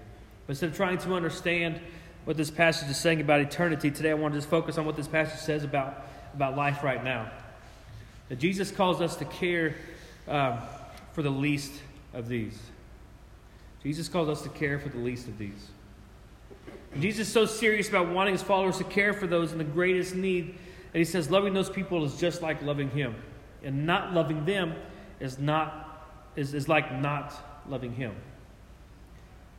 But 0.46 0.52
instead 0.52 0.72
of 0.72 0.76
trying 0.76 0.98
to 0.98 1.14
understand 1.14 1.80
what 2.26 2.36
this 2.36 2.52
passage 2.52 2.90
is 2.90 2.98
saying 2.98 3.22
about 3.22 3.40
eternity, 3.40 3.90
today 3.90 4.12
I 4.12 4.16
want 4.16 4.34
to 4.34 4.38
just 4.38 4.50
focus 4.50 4.78
on 4.78 4.86
what 4.86 4.98
this 4.98 5.08
passage 5.08 5.40
says 5.40 5.64
about, 5.64 6.06
about 6.34 6.58
life 6.58 6.84
right 6.84 7.02
now. 7.02 7.32
That 8.28 8.40
Jesus 8.40 8.70
calls 8.70 9.00
us 9.00 9.16
to 9.16 9.26
care 9.26 9.76
um, 10.28 10.58
for 11.14 11.22
the 11.22 11.30
least 11.30 11.72
of 12.14 12.28
these. 12.28 12.60
Jesus 13.82 14.10
calls 14.10 14.28
us 14.28 14.42
to 14.42 14.50
care 14.50 14.78
for 14.78 14.90
the 14.90 15.00
least 15.00 15.30
of 15.30 15.38
these. 15.38 15.70
And 16.92 17.02
Jesus 17.02 17.28
is 17.28 17.34
so 17.34 17.46
serious 17.46 17.88
about 17.88 18.10
wanting 18.10 18.34
his 18.34 18.44
followers 18.44 18.78
to 18.80 18.84
care 18.84 19.14
for 19.14 19.26
those 19.26 19.54
in 19.54 19.58
the 19.58 19.64
greatest 19.64 20.16
need 20.16 20.58
that 20.92 21.00
he 21.00 21.06
says 21.06 21.32
loving 21.32 21.54
those 21.54 21.70
people 21.70 22.04
is 22.04 22.18
just 22.18 22.42
like 22.42 22.62
loving 22.62 22.90
him. 22.90 23.16
And 23.64 23.86
not 23.86 24.14
loving 24.14 24.44
them 24.44 24.76
is 25.22 25.40
not 25.40 25.86
is, 26.38 26.54
is 26.54 26.70
like 26.70 26.94
not 26.94 27.34
loving 27.68 27.94
him. 27.94 28.16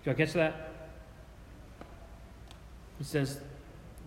Did 0.02 0.10
y'all 0.10 0.14
catch 0.14 0.32
that? 0.32 0.72
He 2.96 3.04
says 3.04 3.40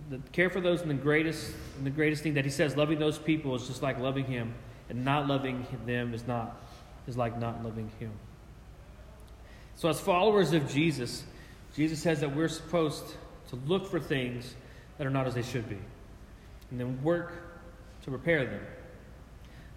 the 0.09 0.17
care 0.31 0.49
for 0.49 0.59
those 0.59 0.81
in 0.81 0.87
the 0.87 0.93
greatest 0.93 1.53
in 1.77 1.83
the 1.83 1.89
greatest 1.89 2.23
thing 2.23 2.33
that 2.33 2.43
he 2.43 2.51
says 2.51 2.75
loving 2.75 2.97
those 2.99 3.17
people 3.17 3.55
is 3.55 3.67
just 3.67 3.83
like 3.83 3.99
loving 3.99 4.25
him 4.25 4.53
and 4.89 5.05
not 5.05 5.27
loving 5.27 5.65
them 5.85 6.13
is 6.13 6.25
not 6.27 6.59
is 7.07 7.17
like 7.17 7.39
not 7.39 7.63
loving 7.63 7.89
him. 7.99 8.11
So 9.75 9.89
as 9.89 9.99
followers 9.99 10.53
of 10.53 10.69
Jesus, 10.69 11.23
Jesus 11.75 12.01
says 12.01 12.19
that 12.19 12.35
we're 12.35 12.47
supposed 12.47 13.05
to 13.49 13.55
look 13.67 13.87
for 13.87 13.99
things 13.99 14.55
that 14.97 15.07
are 15.07 15.11
not 15.11 15.27
as 15.27 15.33
they 15.33 15.41
should 15.41 15.67
be 15.69 15.77
and 16.69 16.79
then 16.79 17.01
work 17.03 17.33
to 18.03 18.11
repair 18.11 18.45
them. 18.45 18.61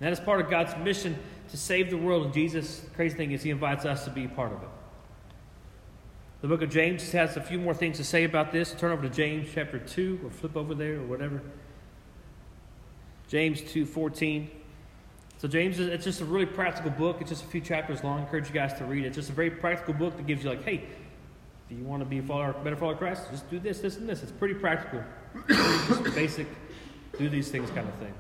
That 0.05 0.13
is 0.13 0.21
part 0.21 0.43
of 0.43 0.51
God's 0.51 0.77
mission 0.85 1.19
to 1.49 1.57
save 1.57 1.89
the 1.89 1.97
world. 1.97 2.27
And 2.27 2.35
Jesus, 2.35 2.81
the 2.81 2.91
crazy 2.91 3.17
thing 3.17 3.33
is, 3.33 3.43
He 3.43 3.49
invites 3.49 3.87
us 3.87 4.05
to 4.05 4.11
be 4.11 4.27
a 4.27 4.29
part 4.29 4.53
of 4.53 4.63
it. 4.63 4.69
The 6.43 6.49
book 6.49 6.61
of 6.61 6.69
James 6.69 7.11
has 7.13 7.39
a 7.39 7.41
few 7.41 7.59
more 7.59 7.73
things 7.73 7.97
to 7.97 8.05
say 8.05 8.25
about 8.25 8.53
this. 8.53 8.75
Turn 8.75 8.93
over 8.93 9.01
to 9.01 9.09
James 9.09 9.49
chapter 9.55 9.79
2 9.79 10.21
or 10.23 10.29
flip 10.29 10.59
over 10.59 10.75
there 10.75 10.97
or 10.97 11.05
whatever. 11.05 11.41
James 13.29 13.63
2:14 13.63 14.49
So 15.39 15.49
James, 15.49 15.81
is 15.81 15.89
it's 15.89 16.05
just 16.05 16.21
a 16.21 16.27
really 16.27 16.45
practical 16.45 16.91
book. 16.91 17.23
It's 17.23 17.31
just 17.31 17.43
a 17.43 17.47
few 17.47 17.63
chapters 17.63 18.05
long. 18.05 18.19
I 18.19 18.23
encourage 18.25 18.49
you 18.49 18.53
guys 18.53 18.75
to 18.75 18.85
read 18.85 19.05
it. 19.05 19.07
It's 19.07 19.17
just 19.17 19.31
a 19.31 19.33
very 19.33 19.51
practical 19.51 19.95
book 19.95 20.19
that 20.19 20.27
gives 20.27 20.45
you 20.45 20.51
like, 20.51 20.65
hey, 20.65 20.85
if 21.71 21.79
you 21.79 21.83
want 21.83 22.03
to 22.03 22.07
be 22.07 22.19
a 22.19 22.23
follower, 22.23 22.53
better 22.63 22.77
follower 22.77 22.93
of 22.93 22.99
Christ, 22.99 23.31
just 23.31 23.49
do 23.49 23.59
this, 23.59 23.81
this, 23.81 23.97
and 23.97 24.07
this. 24.07 24.23
It's 24.23 24.33
pretty 24.33 24.55
practical, 24.55 25.03
basic, 26.15 26.47
do 27.17 27.31
these 27.31 27.51
things 27.51 27.71
kind 27.71 27.89
of 27.89 27.95
thing. 27.95 28.13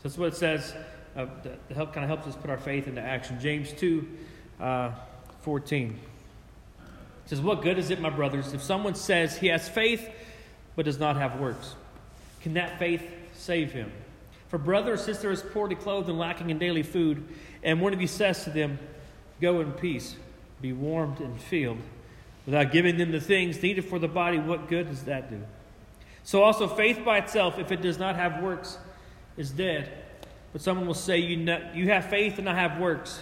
So 0.00 0.08
that's 0.08 0.18
what 0.18 0.28
it 0.28 0.36
says. 0.36 0.74
Uh, 1.14 1.26
that 1.42 1.74
help 1.74 1.92
kind 1.92 2.04
of 2.04 2.08
helps 2.08 2.26
us 2.26 2.40
put 2.40 2.48
our 2.48 2.56
faith 2.56 2.88
into 2.88 3.02
action. 3.02 3.38
James 3.38 3.70
two, 3.72 4.08
uh, 4.58 4.92
fourteen. 5.42 5.98
It 7.24 7.28
says, 7.28 7.40
"What 7.42 7.60
good 7.60 7.78
is 7.78 7.90
it, 7.90 8.00
my 8.00 8.08
brothers, 8.08 8.54
if 8.54 8.62
someone 8.62 8.94
says 8.94 9.36
he 9.36 9.48
has 9.48 9.68
faith 9.68 10.08
but 10.74 10.86
does 10.86 10.98
not 10.98 11.16
have 11.16 11.38
works? 11.38 11.74
Can 12.42 12.54
that 12.54 12.78
faith 12.78 13.02
save 13.34 13.72
him? 13.72 13.92
For 14.48 14.56
brother 14.56 14.94
or 14.94 14.96
sister 14.96 15.30
is 15.30 15.42
poorly 15.42 15.74
clothed 15.74 16.08
and 16.08 16.18
lacking 16.18 16.48
in 16.48 16.58
daily 16.58 16.82
food, 16.82 17.28
and 17.62 17.80
one 17.80 17.92
of 17.92 18.00
you 18.00 18.06
says 18.06 18.44
to 18.44 18.50
them, 18.50 18.78
Go 19.40 19.60
in 19.60 19.72
peace, 19.72 20.16
be 20.60 20.72
warmed 20.72 21.20
and 21.20 21.40
filled, 21.40 21.78
without 22.46 22.72
giving 22.72 22.98
them 22.98 23.12
the 23.12 23.20
things 23.20 23.62
needed 23.62 23.84
for 23.84 23.98
the 23.98 24.08
body, 24.08 24.38
what 24.38 24.68
good 24.68 24.88
does 24.88 25.04
that 25.04 25.30
do? 25.30 25.40
So 26.24 26.42
also, 26.42 26.66
faith 26.66 27.04
by 27.04 27.18
itself, 27.18 27.58
if 27.58 27.70
it 27.70 27.80
does 27.80 27.98
not 27.98 28.16
have 28.16 28.42
works, 28.42 28.78
is 29.40 29.50
dead. 29.50 29.90
But 30.52 30.62
someone 30.62 30.86
will 30.86 30.94
say, 30.94 31.18
You, 31.18 31.36
know, 31.36 31.70
you 31.74 31.88
have 31.88 32.10
faith 32.10 32.38
and 32.38 32.48
I 32.48 32.54
have 32.54 32.78
works. 32.78 33.20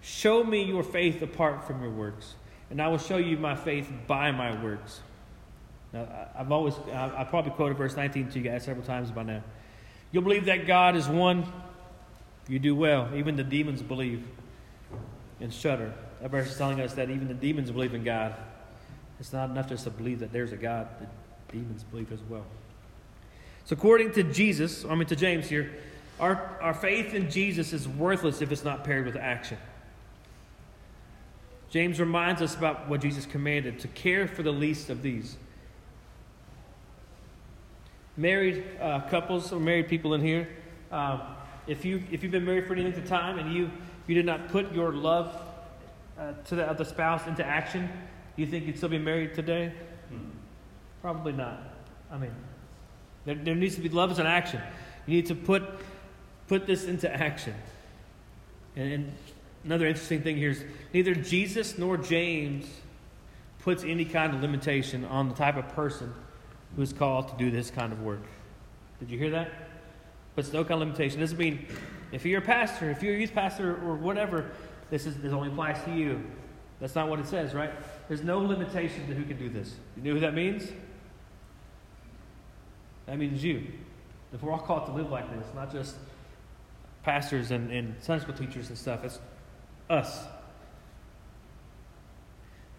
Show 0.00 0.42
me 0.44 0.62
your 0.62 0.82
faith 0.82 1.20
apart 1.20 1.66
from 1.66 1.82
your 1.82 1.90
works, 1.90 2.34
and 2.70 2.80
I 2.80 2.88
will 2.88 2.98
show 2.98 3.18
you 3.18 3.36
my 3.36 3.54
faith 3.54 3.90
by 4.06 4.30
my 4.30 4.62
works. 4.62 5.00
Now, 5.92 6.08
I've 6.38 6.50
always, 6.50 6.74
I 6.92 7.12
I 7.18 7.24
probably 7.24 7.50
quoted 7.50 7.76
verse 7.76 7.96
19 7.96 8.30
to 8.30 8.38
you 8.38 8.44
guys 8.44 8.64
several 8.64 8.86
times 8.86 9.10
by 9.10 9.24
now. 9.24 9.42
You'll 10.12 10.22
believe 10.22 10.46
that 10.46 10.66
God 10.66 10.96
is 10.96 11.06
one, 11.06 11.44
you 12.48 12.58
do 12.58 12.74
well. 12.74 13.10
Even 13.14 13.36
the 13.36 13.44
demons 13.44 13.82
believe 13.82 14.24
and 15.40 15.52
shudder. 15.52 15.92
That 16.22 16.30
verse 16.30 16.50
is 16.50 16.56
telling 16.56 16.80
us 16.80 16.94
that 16.94 17.10
even 17.10 17.28
the 17.28 17.34
demons 17.34 17.70
believe 17.70 17.94
in 17.94 18.04
God. 18.04 18.34
It's 19.18 19.32
not 19.32 19.50
enough 19.50 19.68
just 19.68 19.84
to 19.84 19.90
believe 19.90 20.20
that 20.20 20.32
there's 20.32 20.52
a 20.52 20.56
God, 20.56 20.88
the 21.00 21.06
demons 21.52 21.84
believe 21.84 22.12
as 22.12 22.20
well. 22.28 22.44
So, 23.64 23.74
according 23.74 24.12
to 24.12 24.22
Jesus, 24.22 24.84
I 24.84 24.94
mean 24.94 25.06
to 25.06 25.16
James 25.16 25.48
here, 25.48 25.70
our, 26.18 26.58
our 26.60 26.74
faith 26.74 27.14
in 27.14 27.30
Jesus 27.30 27.72
is 27.72 27.88
worthless 27.88 28.42
if 28.42 28.52
it's 28.52 28.64
not 28.64 28.84
paired 28.84 29.06
with 29.06 29.16
action. 29.16 29.58
James 31.70 32.00
reminds 32.00 32.42
us 32.42 32.56
about 32.56 32.88
what 32.88 33.00
Jesus 33.00 33.26
commanded 33.26 33.78
to 33.80 33.88
care 33.88 34.26
for 34.26 34.42
the 34.42 34.50
least 34.50 34.90
of 34.90 35.02
these. 35.02 35.36
Married 38.16 38.64
uh, 38.80 39.00
couples 39.08 39.52
or 39.52 39.60
married 39.60 39.88
people 39.88 40.14
in 40.14 40.20
here, 40.20 40.48
um, 40.90 41.22
if, 41.66 41.84
you, 41.84 42.02
if 42.10 42.22
you've 42.22 42.32
been 42.32 42.44
married 42.44 42.66
for 42.66 42.72
any 42.72 42.82
length 42.82 42.98
of 42.98 43.06
time 43.06 43.38
and 43.38 43.54
you, 43.54 43.70
you 44.08 44.14
did 44.14 44.26
not 44.26 44.48
put 44.48 44.72
your 44.72 44.92
love 44.92 45.40
uh, 46.18 46.32
to 46.46 46.56
the 46.56 46.68
other 46.68 46.84
spouse 46.84 47.26
into 47.28 47.46
action, 47.46 47.88
do 48.36 48.42
you 48.42 48.46
think 48.46 48.66
you'd 48.66 48.76
still 48.76 48.88
be 48.88 48.98
married 48.98 49.34
today? 49.34 49.72
Probably 51.00 51.32
not. 51.32 51.62
I 52.10 52.18
mean, 52.18 52.34
there, 53.24 53.34
there 53.34 53.54
needs 53.54 53.74
to 53.76 53.80
be 53.80 53.88
love 53.88 54.10
is 54.10 54.18
an 54.18 54.26
action. 54.26 54.60
You 55.06 55.16
need 55.16 55.26
to 55.26 55.34
put, 55.34 55.62
put 56.48 56.66
this 56.66 56.84
into 56.84 57.12
action. 57.12 57.54
And, 58.76 58.92
and 58.92 59.12
another 59.64 59.86
interesting 59.86 60.22
thing 60.22 60.36
here 60.36 60.50
is 60.50 60.64
neither 60.92 61.14
Jesus 61.14 61.78
nor 61.78 61.96
James 61.96 62.66
puts 63.60 63.84
any 63.84 64.04
kind 64.04 64.34
of 64.34 64.40
limitation 64.40 65.04
on 65.04 65.28
the 65.28 65.34
type 65.34 65.56
of 65.56 65.68
person 65.68 66.12
who 66.76 66.82
is 66.82 66.92
called 66.92 67.28
to 67.28 67.36
do 67.36 67.50
this 67.50 67.70
kind 67.70 67.92
of 67.92 68.02
work. 68.02 68.22
Did 69.00 69.10
you 69.10 69.18
hear 69.18 69.30
that? 69.30 69.50
Puts 70.34 70.52
no 70.52 70.62
kind 70.62 70.80
of 70.82 70.88
limitation. 70.88 71.20
Doesn't 71.20 71.38
mean 71.38 71.66
if 72.12 72.24
you're 72.24 72.40
a 72.40 72.44
pastor, 72.44 72.90
if 72.90 73.02
you're 73.02 73.14
a 73.14 73.18
youth 73.18 73.34
pastor 73.34 73.72
or 73.84 73.94
whatever, 73.94 74.50
this 74.90 75.06
is 75.06 75.16
this 75.18 75.32
only 75.32 75.48
applies 75.48 75.82
to 75.84 75.92
you. 75.92 76.22
That's 76.80 76.94
not 76.94 77.08
what 77.08 77.20
it 77.20 77.26
says, 77.26 77.52
right? 77.54 77.70
There's 78.08 78.22
no 78.22 78.38
limitation 78.38 79.06
to 79.06 79.14
who 79.14 79.24
can 79.24 79.36
do 79.36 79.48
this. 79.48 79.74
You 79.96 80.02
know 80.02 80.14
who 80.14 80.20
that 80.20 80.34
means? 80.34 80.70
That 83.10 83.18
means 83.18 83.42
you. 83.42 83.66
If 84.32 84.40
we're 84.40 84.52
all 84.52 84.60
called 84.60 84.86
to 84.86 84.92
live 84.92 85.10
like 85.10 85.28
this, 85.36 85.44
not 85.52 85.72
just 85.72 85.96
pastors 87.02 87.50
and, 87.50 87.68
and 87.72 87.96
Sunday 88.00 88.22
school 88.22 88.36
teachers 88.36 88.68
and 88.68 88.78
stuff, 88.78 89.02
it's 89.02 89.18
us. 89.90 90.22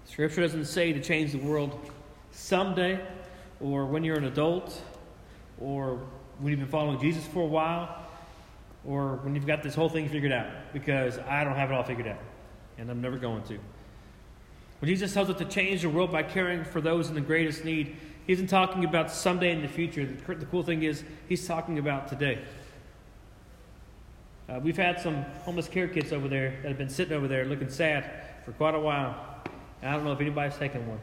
Scripture 0.06 0.40
doesn't 0.40 0.66
say 0.66 0.94
to 0.94 1.02
change 1.02 1.34
the 1.34 1.38
world 1.38 1.78
someday, 2.32 2.98
or 3.60 3.86
when 3.86 4.06
you're 4.06 4.18
an 4.18 4.24
adult, 4.24 4.82
or 5.60 6.00
when 6.40 6.52
you've 6.52 6.62
been 6.62 6.70
following 6.70 6.98
Jesus 7.02 7.26
for 7.28 7.42
a 7.42 7.46
while, 7.46 7.94
or 8.86 9.18
when 9.24 9.36
you've 9.36 9.46
got 9.46 9.64
this 9.64 9.76
whole 9.76 9.90
thing 9.90 10.08
figured 10.08 10.32
out, 10.32 10.48
because 10.72 11.20
I 11.20 11.44
don't 11.44 11.58
have 11.58 11.72
it 11.72 11.74
all 11.74 11.84
figured 11.84 12.08
out, 12.08 12.20
and 12.78 12.90
I'm 12.90 13.02
never 13.02 13.18
going 13.18 13.44
to. 13.44 13.60
When 14.80 14.88
Jesus 14.88 15.14
tells 15.14 15.30
us 15.30 15.38
to 15.40 15.46
change 15.46 15.82
the 15.82 15.90
world 15.90 16.10
by 16.10 16.24
caring 16.24 16.64
for 16.64 16.80
those 16.80 17.10
in 17.10 17.16
the 17.16 17.22
greatest 17.22 17.66
need, 17.66 17.98
he 18.28 18.34
isn't 18.34 18.48
talking 18.48 18.86
about 18.86 19.12
someday 19.12 19.52
in 19.52 19.62
the 19.62 19.68
future. 19.68 20.06
The, 20.06 20.46
cool 20.46 20.64
thing 20.64 20.84
is, 20.84 21.04
he's 21.28 21.48
talking 21.48 21.80
about 21.80 22.08
today. 22.08 22.40
Uh, 24.48 24.60
we've 24.60 24.78
had 24.78 25.00
some 25.00 25.24
homeless 25.44 25.68
care 25.68 25.88
kids 25.88 26.12
over 26.12 26.28
there 26.28 26.60
that 26.62 26.68
have 26.68 26.78
been 26.78 26.90
sitting 26.90 27.14
over 27.14 27.28
there 27.28 27.46
looking 27.46 27.70
sad 27.70 28.12
for 28.46 28.52
quite 28.52 28.76
a 28.76 28.80
while. 28.80 29.16
And 29.82 29.90
I 29.90 29.94
don't 29.94 30.04
know 30.04 30.12
if 30.12 30.22
anybody's 30.22 30.58
taken 30.58 30.88
one. 30.88 31.00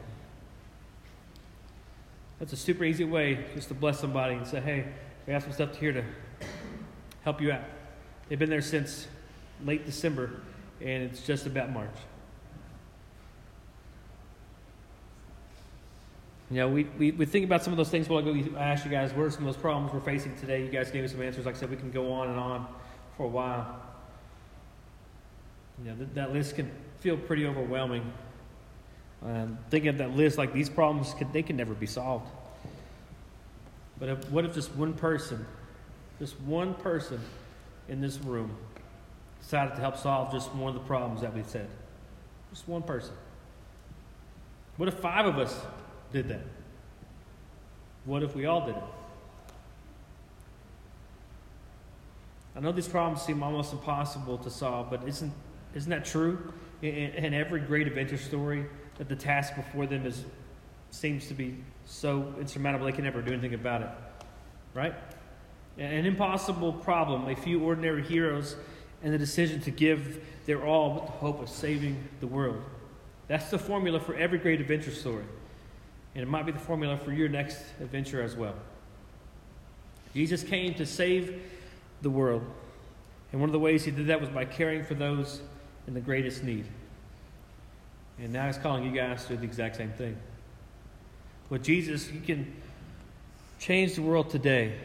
That's 2.39 2.53
a 2.53 2.57
super 2.57 2.85
easy 2.85 3.03
way 3.03 3.45
just 3.53 3.67
to 3.67 3.73
bless 3.73 3.99
somebody 3.99 4.35
and 4.35 4.47
say, 4.47 4.61
hey, 4.61 4.85
we 5.27 5.33
have 5.33 5.43
some 5.43 5.51
stuff 5.51 5.75
here 5.75 5.91
to 5.91 6.03
help 7.23 7.41
you 7.41 7.51
out. 7.51 7.63
They've 8.27 8.39
been 8.39 8.49
there 8.49 8.61
since 8.61 9.07
late 9.65 9.85
December, 9.85 10.41
and 10.79 11.03
it's 11.03 11.21
just 11.21 11.45
about 11.45 11.71
March. 11.71 11.89
You 16.51 16.57
know, 16.57 16.67
we, 16.67 16.85
we, 16.97 17.11
we 17.11 17.25
think 17.25 17.45
about 17.45 17.63
some 17.63 17.73
of 17.73 17.77
those 17.77 17.89
things. 17.89 18.09
Well, 18.09 18.27
I 18.27 18.59
asked 18.59 18.83
you 18.83 18.89
guys, 18.89 19.13
what 19.13 19.23
are 19.23 19.29
some 19.29 19.45
of 19.45 19.53
those 19.53 19.61
problems 19.61 19.93
we're 19.93 19.99
facing 19.99 20.35
today? 20.37 20.63
You 20.63 20.69
guys 20.69 20.89
gave 20.89 21.03
me 21.03 21.07
some 21.07 21.21
answers. 21.21 21.45
Like 21.45 21.55
I 21.55 21.59
said, 21.59 21.69
we 21.69 21.75
can 21.75 21.91
go 21.91 22.11
on 22.11 22.29
and 22.29 22.39
on 22.39 22.67
for 23.17 23.23
a 23.23 23.27
while. 23.27 23.79
You 25.83 25.91
know, 25.91 25.97
that, 25.97 26.15
that 26.15 26.33
list 26.33 26.55
can 26.55 26.71
feel 27.01 27.17
pretty 27.17 27.45
overwhelming. 27.45 28.11
Um, 29.23 29.59
thinking 29.69 29.89
of 29.89 29.99
that 29.99 30.15
list, 30.15 30.39
like 30.39 30.51
these 30.51 30.69
problems, 30.69 31.13
can, 31.13 31.31
they 31.31 31.43
can 31.43 31.55
never 31.55 31.75
be 31.75 31.85
solved. 31.85 32.27
But 33.99 34.09
if, 34.09 34.31
what 34.31 34.43
if 34.43 34.55
just 34.55 34.73
one 34.75 34.93
person, 34.93 35.45
just 36.17 36.39
one 36.41 36.73
person 36.73 37.19
in 37.89 38.01
this 38.01 38.17
room 38.17 38.55
decided 39.41 39.75
to 39.75 39.81
help 39.81 39.97
solve 39.97 40.31
just 40.31 40.51
one 40.55 40.69
of 40.69 40.73
the 40.73 40.87
problems 40.87 41.21
that 41.21 41.35
we 41.35 41.43
said? 41.43 41.69
Just 42.49 42.67
one 42.67 42.81
person. 42.81 43.13
What 44.77 44.89
if 44.89 44.95
five 44.95 45.27
of 45.27 45.37
us 45.37 45.61
did 46.11 46.27
that? 46.29 46.41
What 48.05 48.23
if 48.23 48.35
we 48.35 48.45
all 48.45 48.65
did 48.65 48.75
it? 48.75 48.83
I 52.55 52.59
know 52.61 52.71
these 52.71 52.87
problems 52.87 53.21
seem 53.21 53.43
almost 53.43 53.71
impossible 53.71 54.37
to 54.39 54.49
solve, 54.49 54.89
but 54.89 55.07
isn't, 55.07 55.31
isn't 55.75 55.89
that 55.89 56.05
true? 56.05 56.51
In, 56.81 56.89
in 56.89 57.33
every 57.33 57.61
great 57.61 57.87
adventure 57.87 58.17
story, 58.17 58.65
that 58.97 59.07
the 59.07 59.15
task 59.15 59.55
before 59.55 59.85
them 59.85 60.05
is, 60.05 60.25
seems 60.91 61.27
to 61.27 61.33
be 61.33 61.57
so 61.85 62.33
insurmountable 62.39 62.85
they 62.85 62.91
can 62.91 63.03
never 63.03 63.21
do 63.21 63.31
anything 63.31 63.53
about 63.53 63.81
it. 63.81 63.89
Right? 64.73 64.93
An 65.77 66.05
impossible 66.05 66.73
problem, 66.73 67.29
a 67.29 67.35
few 67.35 67.63
ordinary 67.63 68.03
heroes, 68.03 68.55
and 69.01 69.13
the 69.13 69.17
decision 69.17 69.61
to 69.61 69.71
give 69.71 70.21
their 70.45 70.65
all 70.65 70.95
with 70.95 71.05
the 71.05 71.11
hope 71.11 71.41
of 71.41 71.47
saving 71.47 72.09
the 72.19 72.27
world. 72.27 72.61
That's 73.27 73.49
the 73.49 73.59
formula 73.59 73.99
for 73.99 74.15
every 74.15 74.39
great 74.39 74.59
adventure 74.59 74.91
story. 74.91 75.23
And 76.15 76.23
it 76.23 76.27
might 76.27 76.45
be 76.45 76.51
the 76.51 76.59
formula 76.59 76.97
for 76.97 77.11
your 77.11 77.29
next 77.29 77.57
adventure 77.79 78.21
as 78.21 78.35
well. 78.35 78.55
Jesus 80.13 80.43
came 80.43 80.73
to 80.75 80.85
save 80.85 81.41
the 82.01 82.09
world. 82.09 82.43
And 83.31 83.39
one 83.39 83.49
of 83.49 83.53
the 83.53 83.59
ways 83.59 83.85
he 83.85 83.91
did 83.91 84.07
that 84.07 84.19
was 84.19 84.29
by 84.29 84.45
caring 84.45 84.83
for 84.83 84.95
those 84.95 85.41
in 85.87 85.93
the 85.93 86.01
greatest 86.01 86.43
need. 86.43 86.65
And 88.17 88.33
now 88.33 88.47
he's 88.47 88.57
calling 88.57 88.83
you 88.83 88.91
guys 88.91 89.23
to 89.23 89.29
do 89.29 89.37
the 89.37 89.43
exact 89.43 89.75
same 89.75 89.91
thing. 89.91 90.17
With 91.49 91.63
Jesus, 91.63 92.11
you 92.11 92.21
can 92.21 92.53
change 93.59 93.95
the 93.95 94.01
world 94.01 94.29
today, 94.29 94.75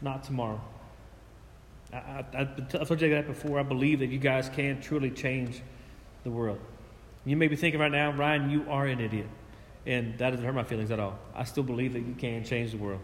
not 0.00 0.24
tomorrow. 0.24 0.60
I, 1.92 1.96
I, 1.96 2.40
I've 2.40 2.88
told 2.88 3.00
you 3.00 3.10
that 3.10 3.26
before. 3.26 3.58
I 3.58 3.62
believe 3.64 3.98
that 3.98 4.06
you 4.06 4.18
guys 4.18 4.48
can 4.48 4.80
truly 4.80 5.10
change 5.10 5.60
the 6.24 6.30
world. 6.30 6.58
You 7.24 7.36
may 7.36 7.48
be 7.48 7.56
thinking 7.56 7.80
right 7.80 7.90
now, 7.90 8.12
Ryan, 8.12 8.50
you 8.50 8.66
are 8.68 8.86
an 8.86 9.00
idiot. 9.00 9.26
And 9.86 10.16
that 10.18 10.30
doesn't 10.30 10.44
hurt 10.44 10.54
my 10.54 10.64
feelings 10.64 10.90
at 10.90 11.00
all. 11.00 11.18
I 11.34 11.44
still 11.44 11.62
believe 11.62 11.94
that 11.94 12.00
you 12.00 12.14
can 12.14 12.44
change 12.44 12.72
the 12.72 12.78
world. 12.78 13.00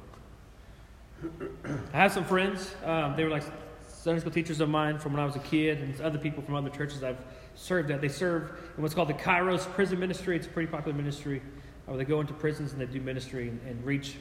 I 1.92 1.96
have 1.96 2.12
some 2.12 2.24
friends. 2.24 2.74
Um, 2.84 3.16
they 3.16 3.24
were 3.24 3.30
like 3.30 3.44
Sunday 3.88 4.20
school 4.20 4.32
teachers 4.32 4.60
of 4.60 4.68
mine 4.68 4.98
from 4.98 5.12
when 5.12 5.22
I 5.22 5.24
was 5.24 5.36
a 5.36 5.40
kid, 5.40 5.78
and 5.78 6.00
other 6.00 6.18
people 6.18 6.42
from 6.42 6.54
other 6.54 6.68
churches 6.68 7.02
I've 7.02 7.18
served 7.54 7.90
at. 7.90 8.00
They 8.00 8.08
serve 8.08 8.50
in 8.76 8.82
what's 8.82 8.94
called 8.94 9.08
the 9.08 9.14
Kairos 9.14 9.64
Prison 9.72 9.98
Ministry. 9.98 10.36
It's 10.36 10.46
a 10.46 10.50
pretty 10.50 10.70
popular 10.70 10.96
ministry 10.96 11.40
where 11.86 11.96
they 11.96 12.04
go 12.04 12.20
into 12.20 12.34
prisons 12.34 12.72
and 12.72 12.80
they 12.80 12.86
do 12.86 13.00
ministry 13.00 13.48
and, 13.48 13.60
and 13.66 13.84
reach 13.84 14.16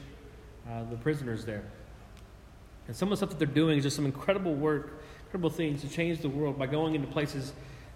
uh, 0.68 0.84
the 0.90 0.96
prisoners 0.96 1.44
there. 1.44 1.64
And 2.86 2.96
some 2.96 3.08
of 3.08 3.10
the 3.10 3.16
stuff 3.16 3.30
that 3.30 3.38
they're 3.38 3.54
doing 3.54 3.76
is 3.78 3.84
just 3.84 3.96
some 3.96 4.06
incredible 4.06 4.54
work 4.54 5.02
incredible 5.26 5.50
things 5.50 5.80
to 5.82 5.88
change 5.88 6.20
the 6.20 6.28
world 6.28 6.58
by 6.58 6.66
going 6.66 6.94
into 6.94 7.06
places 7.08 7.52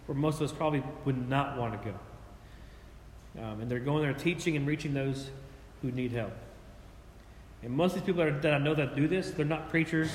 where 0.06 0.16
most 0.16 0.36
of 0.36 0.42
us 0.42 0.52
probably 0.52 0.82
would 1.04 1.28
not 1.28 1.56
want 1.56 1.72
to 1.72 1.90
go. 1.90 1.96
Um, 3.38 3.60
and 3.60 3.70
they're 3.70 3.78
going 3.78 4.02
there 4.02 4.12
teaching 4.12 4.56
and 4.56 4.66
reaching 4.66 4.92
those 4.92 5.30
who 5.82 5.90
need 5.90 6.12
help. 6.12 6.32
And 7.62 7.72
most 7.72 7.96
of 7.96 8.00
these 8.00 8.14
people 8.14 8.24
that, 8.24 8.54
I 8.54 8.58
know 8.58 8.74
that 8.74 8.96
do 8.96 9.06
this, 9.06 9.30
they're 9.30 9.44
not 9.44 9.68
preachers, 9.68 10.10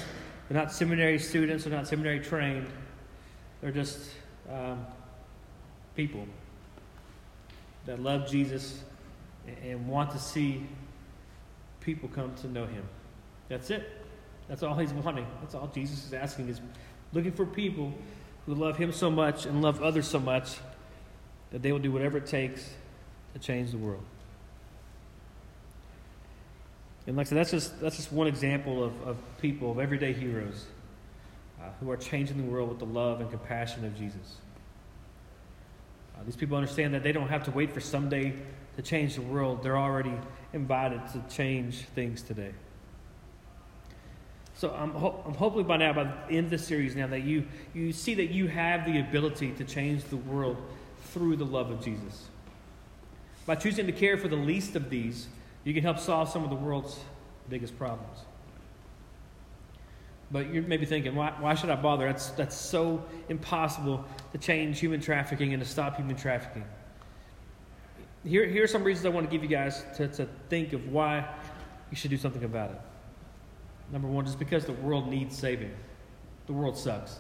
they're 0.49 0.57
not 0.57 0.71
seminary 0.71 1.19
students, 1.19 1.63
they're 1.63 1.73
not 1.73 1.87
seminary 1.87 2.19
trained. 2.19 2.67
They're 3.61 3.71
just 3.71 4.09
um, 4.51 4.85
people 5.95 6.25
that 7.85 8.01
love 8.01 8.29
Jesus 8.29 8.83
and 9.63 9.87
want 9.87 10.11
to 10.11 10.19
see 10.19 10.65
people 11.81 12.09
come 12.09 12.33
to 12.35 12.47
know 12.47 12.65
him. 12.65 12.83
That's 13.47 13.69
it. 13.69 14.05
That's 14.47 14.63
all 14.63 14.75
he's 14.75 14.93
wanting. 14.93 15.25
That's 15.41 15.55
all 15.55 15.67
Jesus 15.67 16.05
is 16.05 16.13
asking 16.13 16.49
is 16.49 16.61
looking 17.13 17.31
for 17.31 17.45
people 17.45 17.93
who 18.45 18.55
love 18.55 18.77
him 18.77 18.91
so 18.91 19.09
much 19.09 19.45
and 19.45 19.61
love 19.61 19.81
others 19.81 20.07
so 20.07 20.19
much 20.19 20.57
that 21.51 21.61
they 21.61 21.71
will 21.71 21.79
do 21.79 21.91
whatever 21.91 22.17
it 22.17 22.25
takes 22.25 22.69
to 23.35 23.39
change 23.39 23.71
the 23.71 23.77
world. 23.77 24.03
And 27.05 27.17
like 27.17 27.27
I 27.27 27.29
said, 27.29 27.37
that's 27.37 27.51
just, 27.51 27.79
that's 27.81 27.97
just 27.97 28.11
one 28.11 28.27
example 28.27 28.83
of, 28.83 28.93
of 29.05 29.17
people, 29.39 29.71
of 29.71 29.79
everyday 29.79 30.13
heroes 30.13 30.65
uh, 31.61 31.65
who 31.79 31.91
are 31.91 31.97
changing 31.97 32.37
the 32.37 32.49
world 32.51 32.69
with 32.69 32.79
the 32.79 32.85
love 32.85 33.19
and 33.19 33.29
compassion 33.29 33.85
of 33.85 33.95
Jesus. 33.95 34.37
Uh, 36.15 36.21
these 36.25 36.37
people 36.37 36.55
understand 36.55 36.93
that 36.93 37.03
they 37.03 37.11
don't 37.11 37.27
have 37.27 37.43
to 37.43 37.51
wait 37.51 37.71
for 37.73 37.81
someday 37.81 38.33
to 38.77 38.81
change 38.81 39.15
the 39.15 39.21
world, 39.21 39.61
they're 39.61 39.77
already 39.77 40.13
invited 40.53 41.01
to 41.11 41.23
change 41.33 41.81
things 41.93 42.21
today. 42.21 42.53
So 44.55 44.71
I'm, 44.71 44.91
ho- 44.91 45.21
I'm 45.25 45.33
hopefully 45.33 45.65
by 45.65 45.77
now, 45.77 45.91
by 45.91 46.05
the 46.05 46.37
end 46.37 46.45
of 46.45 46.51
the 46.51 46.57
series 46.57 46.95
now, 46.95 47.07
that 47.07 47.23
you, 47.23 47.45
you 47.73 47.91
see 47.91 48.15
that 48.15 48.31
you 48.31 48.47
have 48.47 48.85
the 48.85 48.99
ability 49.01 49.51
to 49.51 49.65
change 49.65 50.05
the 50.05 50.17
world 50.17 50.57
through 51.11 51.35
the 51.35 51.45
love 51.45 51.69
of 51.69 51.83
Jesus. 51.83 52.29
By 53.45 53.55
choosing 53.55 53.85
to 53.85 53.91
care 53.91 54.17
for 54.17 54.27
the 54.27 54.35
least 54.35 54.75
of 54.75 54.89
these, 54.89 55.27
you 55.63 55.73
can 55.73 55.83
help 55.83 55.99
solve 55.99 56.29
some 56.29 56.43
of 56.43 56.49
the 56.49 56.55
world's 56.55 56.99
biggest 57.49 57.77
problems. 57.77 58.19
But 60.31 60.51
you're 60.51 60.63
maybe 60.63 60.85
thinking, 60.85 61.15
why, 61.15 61.33
why 61.39 61.53
should 61.53 61.69
I 61.69 61.75
bother? 61.75 62.07
That's, 62.07 62.29
that's 62.31 62.55
so 62.55 63.05
impossible 63.29 64.03
to 64.31 64.37
change 64.39 64.79
human 64.79 64.99
trafficking 64.99 65.53
and 65.53 65.61
to 65.61 65.69
stop 65.69 65.97
human 65.97 66.15
trafficking. 66.15 66.65
Here, 68.25 68.47
here 68.47 68.63
are 68.63 68.67
some 68.67 68.83
reasons 68.83 69.05
I 69.05 69.09
want 69.09 69.29
to 69.29 69.31
give 69.31 69.43
you 69.43 69.55
guys 69.55 69.85
to, 69.97 70.07
to 70.07 70.27
think 70.49 70.73
of 70.73 70.91
why 70.91 71.27
you 71.91 71.95
should 71.95 72.09
do 72.09 72.17
something 72.17 72.43
about 72.43 72.71
it. 72.71 72.81
Number 73.91 74.07
one, 74.07 74.25
just 74.25 74.39
because 74.39 74.65
the 74.65 74.73
world 74.73 75.07
needs 75.07 75.37
saving. 75.37 75.71
The 76.47 76.53
world 76.53 76.75
sucks. 76.75 77.19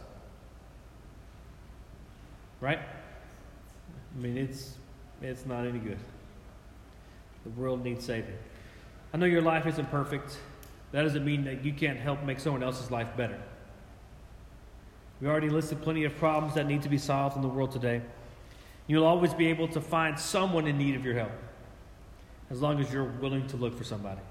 Right? 2.59 2.79
I 2.79 4.19
mean, 4.19 4.37
it's, 4.37 4.73
it's 5.21 5.45
not 5.45 5.67
any 5.67 5.77
good. 5.77 5.99
The 7.45 7.51
world 7.51 7.83
needs 7.83 8.03
saving. 8.03 8.35
I 9.13 9.17
know 9.17 9.27
your 9.27 9.41
life 9.41 9.65
isn't 9.67 9.89
perfect. 9.91 10.37
That 10.91 11.03
doesn't 11.03 11.23
mean 11.23 11.45
that 11.45 11.63
you 11.63 11.71
can't 11.71 11.99
help 11.99 12.23
make 12.23 12.39
someone 12.39 12.63
else's 12.63 12.91
life 12.91 13.07
better. 13.15 13.39
We 15.21 15.27
already 15.27 15.49
listed 15.49 15.81
plenty 15.81 16.03
of 16.03 16.17
problems 16.17 16.55
that 16.55 16.65
need 16.65 16.81
to 16.81 16.89
be 16.89 16.97
solved 16.97 17.35
in 17.35 17.41
the 17.41 17.47
world 17.47 17.71
today. 17.71 18.01
You'll 18.87 19.05
always 19.05 19.33
be 19.33 19.47
able 19.47 19.67
to 19.69 19.79
find 19.79 20.19
someone 20.19 20.67
in 20.67 20.77
need 20.77 20.95
of 20.95 21.05
your 21.05 21.13
help, 21.13 21.31
as 22.49 22.61
long 22.61 22.79
as 22.79 22.91
you're 22.91 23.05
willing 23.05 23.47
to 23.47 23.57
look 23.57 23.77
for 23.77 23.83
somebody. 23.83 24.21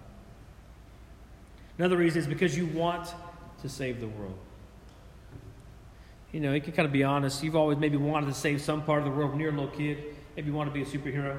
Another 1.79 1.97
reason 1.97 2.21
is 2.21 2.27
because 2.27 2.57
you 2.57 2.67
want 2.67 3.15
to 3.63 3.69
save 3.69 4.01
the 4.01 4.09
world. 4.09 4.39
You 6.33 6.41
know, 6.41 6.53
you 6.53 6.61
can 6.61 6.73
kind 6.73 6.87
of 6.87 6.93
be 6.93 7.05
honest. 7.05 7.43
You've 7.45 7.57
always 7.57 7.79
maybe 7.79 7.97
wanted 7.97 8.27
to 8.27 8.35
save 8.35 8.61
some 8.61 8.83
part 8.83 8.99
of 8.99 9.05
the 9.05 9.11
world 9.13 9.31
when 9.31 9.41
you're 9.41 9.53
a 9.53 9.55
little 9.55 9.69
kid. 9.69 10.05
Maybe 10.37 10.49
you 10.49 10.55
want 10.55 10.69
to 10.69 10.75
be 10.75 10.83
a 10.83 10.85
superhero. 10.85 11.39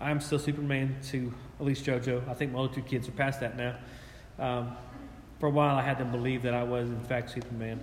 I'm 0.00 0.20
still 0.20 0.38
Superman 0.38 0.96
to 1.10 1.32
at 1.58 1.66
least 1.66 1.84
JoJo. 1.84 2.28
I 2.28 2.34
think 2.34 2.52
my 2.52 2.60
other 2.60 2.74
two 2.74 2.82
kids 2.82 3.08
are 3.08 3.12
past 3.12 3.40
that 3.40 3.56
now. 3.56 3.76
Um, 4.38 4.76
for 5.38 5.46
a 5.46 5.50
while, 5.50 5.76
I 5.76 5.82
had 5.82 5.98
them 5.98 6.10
believe 6.10 6.42
that 6.42 6.54
I 6.54 6.62
was, 6.62 6.88
in 6.88 7.00
fact, 7.00 7.30
Superman. 7.30 7.80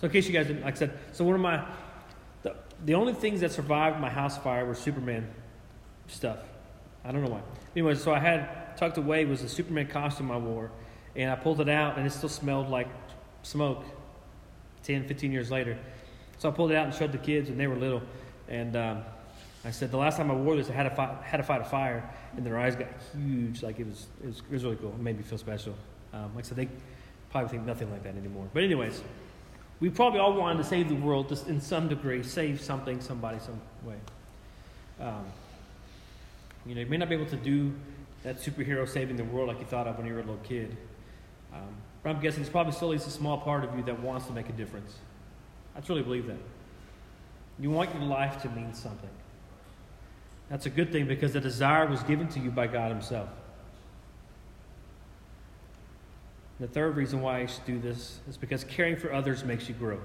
So, 0.00 0.06
in 0.06 0.12
case 0.12 0.26
you 0.26 0.32
guys 0.32 0.46
didn't, 0.46 0.64
like 0.64 0.74
I 0.74 0.78
said, 0.78 0.98
so 1.12 1.24
one 1.24 1.34
of 1.34 1.40
my, 1.40 1.64
the, 2.42 2.56
the 2.84 2.94
only 2.94 3.14
things 3.14 3.40
that 3.40 3.52
survived 3.52 4.00
my 4.00 4.10
house 4.10 4.36
fire 4.38 4.64
were 4.64 4.74
Superman 4.74 5.28
stuff. 6.08 6.38
I 7.04 7.12
don't 7.12 7.22
know 7.22 7.30
why. 7.30 7.42
Anyway, 7.76 7.94
so 7.94 8.12
I 8.12 8.18
had 8.18 8.76
tucked 8.76 8.98
away 8.98 9.24
was 9.24 9.42
a 9.42 9.48
Superman 9.48 9.86
costume 9.86 10.30
I 10.30 10.38
wore, 10.38 10.70
and 11.14 11.30
I 11.30 11.36
pulled 11.36 11.60
it 11.60 11.68
out, 11.68 11.96
and 11.96 12.06
it 12.06 12.10
still 12.10 12.28
smelled 12.28 12.68
like 12.68 12.88
smoke 13.42 13.84
10, 14.84 15.06
15 15.06 15.32
years 15.32 15.50
later. 15.50 15.78
So 16.38 16.48
I 16.48 16.52
pulled 16.52 16.70
it 16.70 16.76
out 16.76 16.86
and 16.86 16.94
showed 16.94 17.12
the 17.12 17.18
kids 17.18 17.48
when 17.48 17.58
they 17.58 17.66
were 17.66 17.76
little, 17.76 18.02
and 18.48 18.76
um, 18.76 19.02
I 19.64 19.70
said, 19.70 19.90
the 19.90 19.96
last 19.96 20.18
time 20.18 20.30
I 20.30 20.34
wore 20.34 20.56
this, 20.56 20.68
I 20.68 20.72
had 20.72 20.82
to 20.82 20.90
fight, 20.90 21.16
had 21.22 21.38
to 21.38 21.42
fight 21.42 21.62
a 21.62 21.64
fire, 21.64 22.08
and 22.36 22.44
their 22.44 22.58
eyes 22.58 22.76
got 22.76 22.88
huge. 23.14 23.62
Like 23.62 23.80
it 23.80 23.86
was, 23.86 24.06
it 24.22 24.26
was, 24.26 24.38
it 24.38 24.52
was 24.52 24.64
really 24.64 24.76
cool. 24.76 24.90
It 24.90 24.98
made 24.98 25.16
me 25.16 25.22
feel 25.22 25.38
special. 25.38 25.74
Um, 26.12 26.34
like 26.34 26.44
I 26.44 26.48
said, 26.48 26.58
they 26.58 26.68
probably 27.30 27.48
think 27.48 27.64
nothing 27.64 27.90
like 27.90 28.02
that 28.02 28.14
anymore. 28.16 28.46
But 28.52 28.62
anyways, 28.62 29.02
we 29.80 29.90
probably 29.90 30.20
all 30.20 30.34
wanted 30.34 30.58
to 30.58 30.64
save 30.64 30.88
the 30.88 30.94
world 30.94 31.28
just 31.28 31.48
in 31.48 31.60
some 31.60 31.88
degree, 31.88 32.22
save 32.22 32.60
something, 32.60 33.00
somebody, 33.00 33.38
some 33.40 33.60
way. 33.84 33.96
Um, 35.00 35.24
you 36.66 36.74
know, 36.74 36.82
you 36.82 36.86
may 36.86 36.96
not 36.96 37.08
be 37.08 37.14
able 37.14 37.26
to 37.26 37.36
do 37.36 37.74
that 38.22 38.40
superhero 38.40 38.88
saving 38.88 39.16
the 39.16 39.24
world 39.24 39.48
like 39.48 39.60
you 39.60 39.66
thought 39.66 39.86
of 39.86 39.96
when 39.98 40.06
you 40.06 40.12
were 40.14 40.20
a 40.20 40.22
little 40.22 40.40
kid. 40.44 40.76
Um, 41.52 41.74
but 42.02 42.10
I'm 42.10 42.20
guessing 42.20 42.42
it's 42.42 42.50
probably 42.50 42.72
still 42.72 42.88
at 42.88 42.92
least 42.92 43.06
a 43.06 43.10
small 43.10 43.38
part 43.38 43.64
of 43.64 43.74
you 43.76 43.82
that 43.84 44.00
wants 44.00 44.26
to 44.26 44.32
make 44.32 44.48
a 44.48 44.52
difference. 44.52 44.94
I 45.76 45.80
truly 45.80 46.02
believe 46.02 46.26
that. 46.26 46.38
You 47.58 47.70
want 47.70 47.94
your 47.94 48.04
life 48.04 48.42
to 48.42 48.48
mean 48.50 48.74
something. 48.74 49.10
That's 50.50 50.66
a 50.66 50.70
good 50.70 50.92
thing 50.92 51.06
because 51.06 51.32
the 51.32 51.40
desire 51.40 51.86
was 51.86 52.02
given 52.02 52.28
to 52.28 52.40
you 52.40 52.50
by 52.50 52.66
God 52.66 52.90
Himself. 52.90 53.28
The 56.60 56.68
third 56.68 56.96
reason 56.96 57.20
why 57.20 57.40
you 57.40 57.48
should 57.48 57.64
do 57.64 57.78
this 57.78 58.20
is 58.28 58.36
because 58.36 58.62
caring 58.64 58.96
for 58.96 59.12
others 59.12 59.44
makes 59.44 59.68
you 59.68 59.74
grow. 59.74 59.98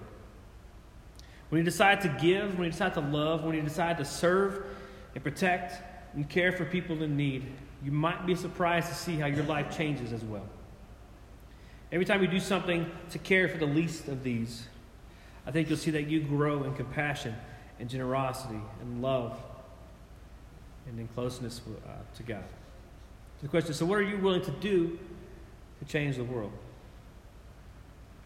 When 1.50 1.60
you 1.60 1.66
decide 1.66 2.02
to 2.02 2.10
give, 2.22 2.56
when 2.56 2.66
you 2.66 2.72
decide 2.72 2.94
to 2.96 3.02
love, 3.02 3.44
when 3.44 3.56
you 3.56 3.62
decide 3.62 3.98
to 3.98 4.06
serve 4.06 4.66
and 5.14 5.24
protect 5.24 5.82
and 6.16 6.28
care 6.28 6.52
for 6.52 6.66
people 6.66 7.02
in 7.04 7.18
need, 7.18 7.46
you 7.84 7.92
might 7.92 8.26
be 8.26 8.36
surprised 8.36 8.88
to 8.90 8.96
see 8.96 9.16
how 9.16 9.28
your 9.28 9.44
life 9.44 9.76
changes 9.76 10.12
as 10.12 10.24
well. 10.24 10.48
Every 11.92 12.06
time 12.06 12.22
you 12.22 12.28
do 12.28 12.40
something 12.40 12.90
to 13.12 13.20
care 13.20 13.48
for 13.48 13.58
the 13.58 13.66
least 13.66 14.08
of 14.08 14.24
these, 14.24 14.68
I 15.48 15.52
think 15.52 15.70
you'll 15.70 15.78
see 15.78 15.92
that 15.92 16.08
you 16.08 16.22
grow 16.22 16.64
in 16.64 16.76
compassion 16.76 17.36
and 17.80 17.90
generosity 17.90 18.60
and 18.82 19.02
love 19.02 19.42
and 20.90 21.00
in 21.00 21.08
closeness 21.10 21.62
uh, 21.88 21.92
to 22.16 22.24
God. 22.24 22.44
So 23.38 23.44
the 23.44 23.48
question 23.48 23.72
is 23.72 23.78
so, 23.78 23.86
what 23.86 24.00
are 24.00 24.04
you 24.04 24.18
willing 24.18 24.42
to 24.42 24.52
do 24.52 25.00
to 25.80 25.86
change 25.86 26.18
the 26.18 26.24
world? 26.24 26.52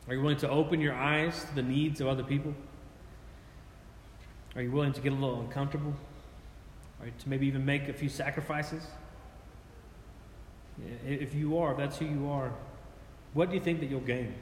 Are 0.07 0.13
you 0.13 0.21
willing 0.21 0.37
to 0.37 0.49
open 0.49 0.81
your 0.81 0.95
eyes 0.95 1.45
to 1.45 1.55
the 1.55 1.61
needs 1.61 2.01
of 2.01 2.07
other 2.07 2.23
people? 2.23 2.53
Are 4.55 4.61
you 4.61 4.71
willing 4.71 4.93
to 4.93 5.01
get 5.01 5.11
a 5.11 5.15
little 5.15 5.41
uncomfortable? 5.41 5.93
Or 7.01 7.07
to 7.07 7.29
maybe 7.29 7.47
even 7.47 7.65
make 7.65 7.87
a 7.89 7.93
few 7.93 8.09
sacrifices? 8.09 8.83
If 11.05 11.33
you 11.33 11.57
are, 11.59 11.71
if 11.71 11.77
that's 11.77 11.97
who 11.97 12.05
you 12.05 12.29
are, 12.29 12.51
what 13.33 13.49
do 13.49 13.55
you 13.55 13.61
think 13.61 13.79
that 13.79 13.89
you'll 13.89 13.99
gain? 14.01 14.33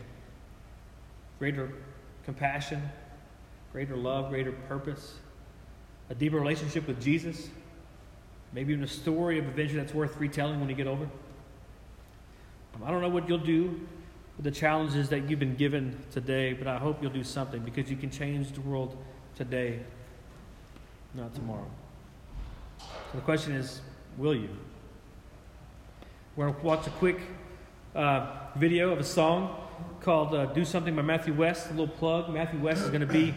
Greater 1.39 1.71
compassion, 2.23 2.81
greater 3.71 3.95
love, 3.95 4.29
greater 4.29 4.51
purpose, 4.51 5.15
a 6.09 6.15
deeper 6.15 6.39
relationship 6.39 6.87
with 6.87 7.01
Jesus, 7.01 7.49
maybe 8.53 8.73
even 8.73 8.83
a 8.83 8.87
story 8.87 9.39
of 9.39 9.47
adventure 9.47 9.77
that's 9.77 9.93
worth 9.93 10.17
retelling 10.17 10.59
when 10.59 10.69
you 10.69 10.75
get 10.75 10.87
over. 10.87 11.07
I 12.83 12.89
don't 12.89 13.01
know 13.01 13.09
what 13.09 13.29
you'll 13.29 13.37
do 13.37 13.79
with 14.37 14.43
the 14.43 14.51
challenges 14.51 15.09
that 15.09 15.29
you've 15.29 15.39
been 15.39 15.55
given 15.55 15.97
today, 16.11 16.53
but 16.53 16.67
I 16.67 16.77
hope 16.77 17.01
you'll 17.01 17.11
do 17.11 17.23
something 17.23 17.61
because 17.61 17.91
you 17.91 17.97
can 17.97 18.09
change 18.09 18.51
the 18.53 18.61
world 18.61 18.97
today, 19.35 19.79
not 21.13 21.33
tomorrow. 21.35 21.69
So 22.79 22.85
the 23.15 23.21
question 23.21 23.53
is, 23.53 23.81
will 24.17 24.33
you? 24.33 24.49
We're 26.35 26.47
going 26.47 26.59
to 26.59 26.65
watch 26.65 26.87
a 26.87 26.91
quick 26.91 27.19
uh, 27.93 28.47
video 28.55 28.91
of 28.91 28.99
a 28.99 29.03
song 29.03 29.55
called 29.99 30.33
uh, 30.33 30.45
Do 30.47 30.65
Something 30.65 30.95
by 30.95 31.01
Matthew 31.01 31.33
West. 31.33 31.67
A 31.67 31.71
little 31.71 31.87
plug. 31.87 32.29
Matthew 32.29 32.59
West 32.59 32.81
is 32.81 32.87
going 32.87 33.01
to 33.01 33.07
be 33.07 33.33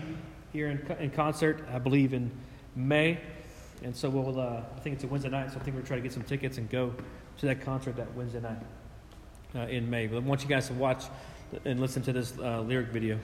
here 0.53 0.71
in, 0.71 0.87
in 1.01 1.11
concert, 1.11 1.67
I 1.73 1.79
believe, 1.79 2.15
in 2.15 2.31
May. 2.77 3.21
And 3.83 3.95
so 3.95 4.09
we'll, 4.09 4.41
uh, 4.41 4.63
I 4.77 4.81
think 4.81 4.95
it's 4.95 5.05
a 5.05 5.09
Wednesday 5.09 5.31
night, 5.31 5.51
so 5.51 5.59
I 5.59 5.63
think 5.63 5.77
we're 5.77 5.83
trying 5.83 6.01
to 6.01 6.03
get 6.03 6.13
some 6.13 6.23
tickets 6.23 6.59
and 6.59 6.71
go 6.71 6.95
to 7.39 7.47
that 7.47 7.61
concert 7.63 7.97
that 7.97 8.15
Wednesday 8.15 8.41
night 8.41 8.59
uh, 9.55 9.67
in 9.67 9.89
May. 9.91 10.07
But 10.07 10.17
I 10.17 10.21
want 10.21 10.43
you 10.43 10.49
guys 10.49 10.69
to 10.69 10.75
watch 10.75 11.05
and 11.65 11.81
listen 11.81 12.03
to 12.03 12.13
this 12.13 12.39
uh, 12.39 12.61
lyric 12.61 12.89
video. 12.89 13.19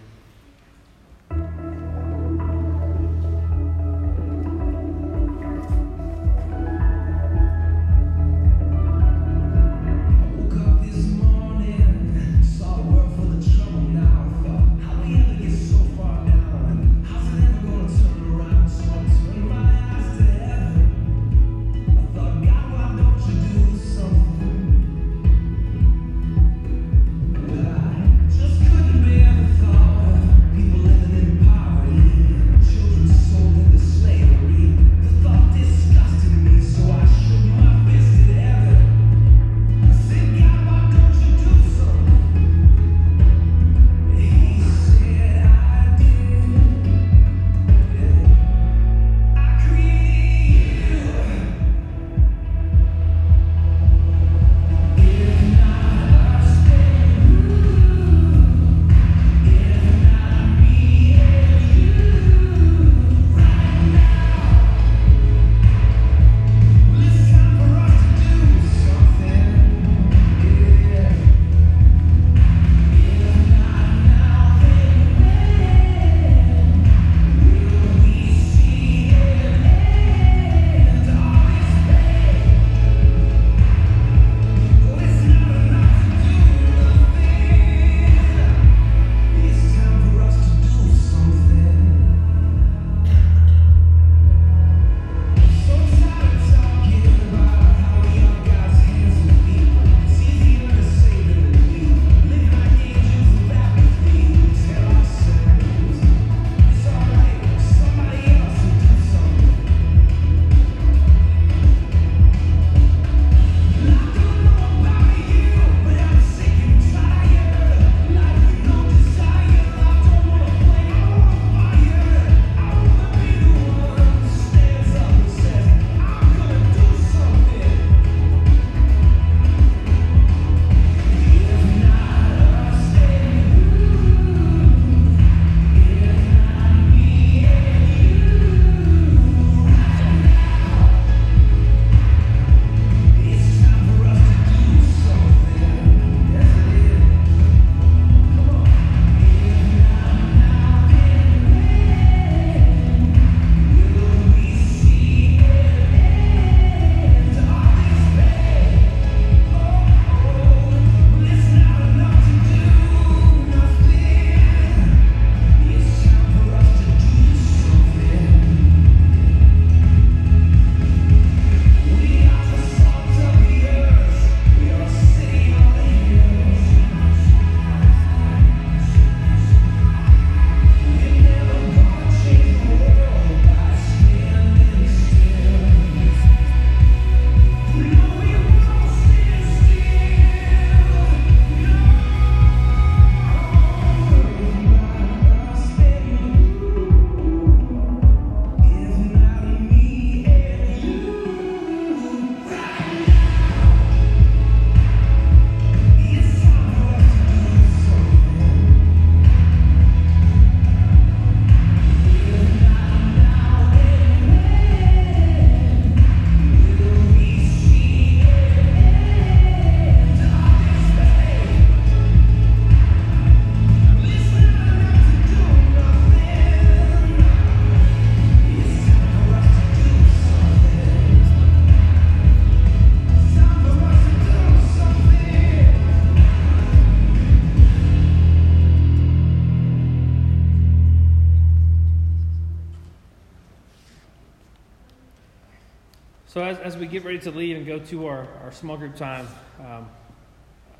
So 246.30 246.44
as, 246.44 246.58
as 246.58 246.76
we 246.76 246.86
get 246.86 247.04
ready 247.04 247.18
to 247.18 247.32
leave 247.32 247.56
and 247.56 247.66
go 247.66 247.80
to 247.80 248.06
our, 248.06 248.28
our 248.44 248.52
small 248.52 248.76
group 248.76 248.94
time, 248.94 249.26
um, 249.58 249.90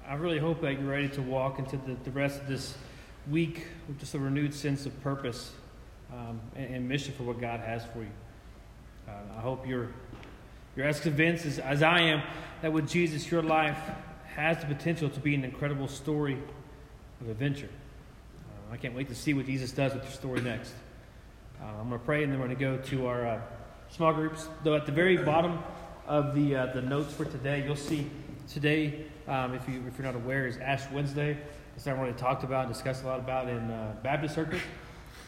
I 0.06 0.14
really 0.14 0.38
hope 0.38 0.60
that 0.60 0.74
you're 0.74 0.88
ready 0.88 1.08
to 1.08 1.22
walk 1.22 1.58
into 1.58 1.76
the, 1.76 1.96
the 2.04 2.12
rest 2.12 2.40
of 2.40 2.46
this 2.46 2.76
week 3.28 3.66
with 3.88 3.98
just 3.98 4.14
a 4.14 4.20
renewed 4.20 4.54
sense 4.54 4.86
of 4.86 5.02
purpose 5.02 5.50
um, 6.12 6.40
and, 6.54 6.72
and 6.76 6.88
mission 6.88 7.14
for 7.14 7.24
what 7.24 7.40
God 7.40 7.58
has 7.58 7.84
for 7.86 7.98
you. 7.98 8.10
Uh, 9.08 9.38
I 9.38 9.40
hope 9.40 9.66
you're, 9.66 9.88
you're 10.76 10.86
as 10.86 11.00
convinced 11.00 11.44
as, 11.44 11.58
as 11.58 11.82
I 11.82 11.98
am 11.98 12.22
that 12.62 12.72
with 12.72 12.88
Jesus, 12.88 13.28
your 13.28 13.42
life 13.42 13.80
has 14.36 14.56
the 14.60 14.66
potential 14.66 15.10
to 15.10 15.18
be 15.18 15.34
an 15.34 15.42
incredible 15.42 15.88
story 15.88 16.38
of 17.20 17.28
adventure. 17.28 17.70
Uh, 18.70 18.74
I 18.74 18.76
can't 18.76 18.94
wait 18.94 19.08
to 19.08 19.16
see 19.16 19.34
what 19.34 19.46
Jesus 19.46 19.72
does 19.72 19.94
with 19.94 20.04
your 20.04 20.12
story 20.12 20.42
next. 20.42 20.72
Uh, 21.60 21.64
I'm 21.80 21.88
going 21.88 21.98
to 21.98 22.06
pray 22.06 22.22
and 22.22 22.32
then 22.32 22.38
we're 22.38 22.46
going 22.46 22.56
to 22.56 22.64
go 22.64 22.76
to 22.96 23.06
our 23.08 23.26
uh, 23.26 23.40
small 23.90 24.12
groups. 24.12 24.48
Though 24.64 24.74
at 24.74 24.86
the 24.86 24.92
very 24.92 25.16
bottom 25.16 25.58
of 26.06 26.34
the, 26.34 26.56
uh, 26.56 26.66
the 26.66 26.82
notes 26.82 27.12
for 27.12 27.24
today, 27.24 27.62
you'll 27.64 27.76
see 27.76 28.10
today, 28.48 29.04
um, 29.28 29.54
if, 29.54 29.68
you, 29.68 29.82
if 29.86 29.98
you're 29.98 30.06
not 30.06 30.16
aware, 30.16 30.46
is 30.46 30.56
Ash 30.58 30.90
Wednesday. 30.92 31.38
It's 31.76 31.86
not 31.86 31.98
really 31.98 32.12
talked 32.12 32.44
about 32.44 32.66
and 32.66 32.72
discussed 32.72 33.04
a 33.04 33.06
lot 33.06 33.20
about 33.20 33.48
in 33.48 33.70
uh, 33.70 33.94
Baptist 34.02 34.34
circles. 34.34 34.60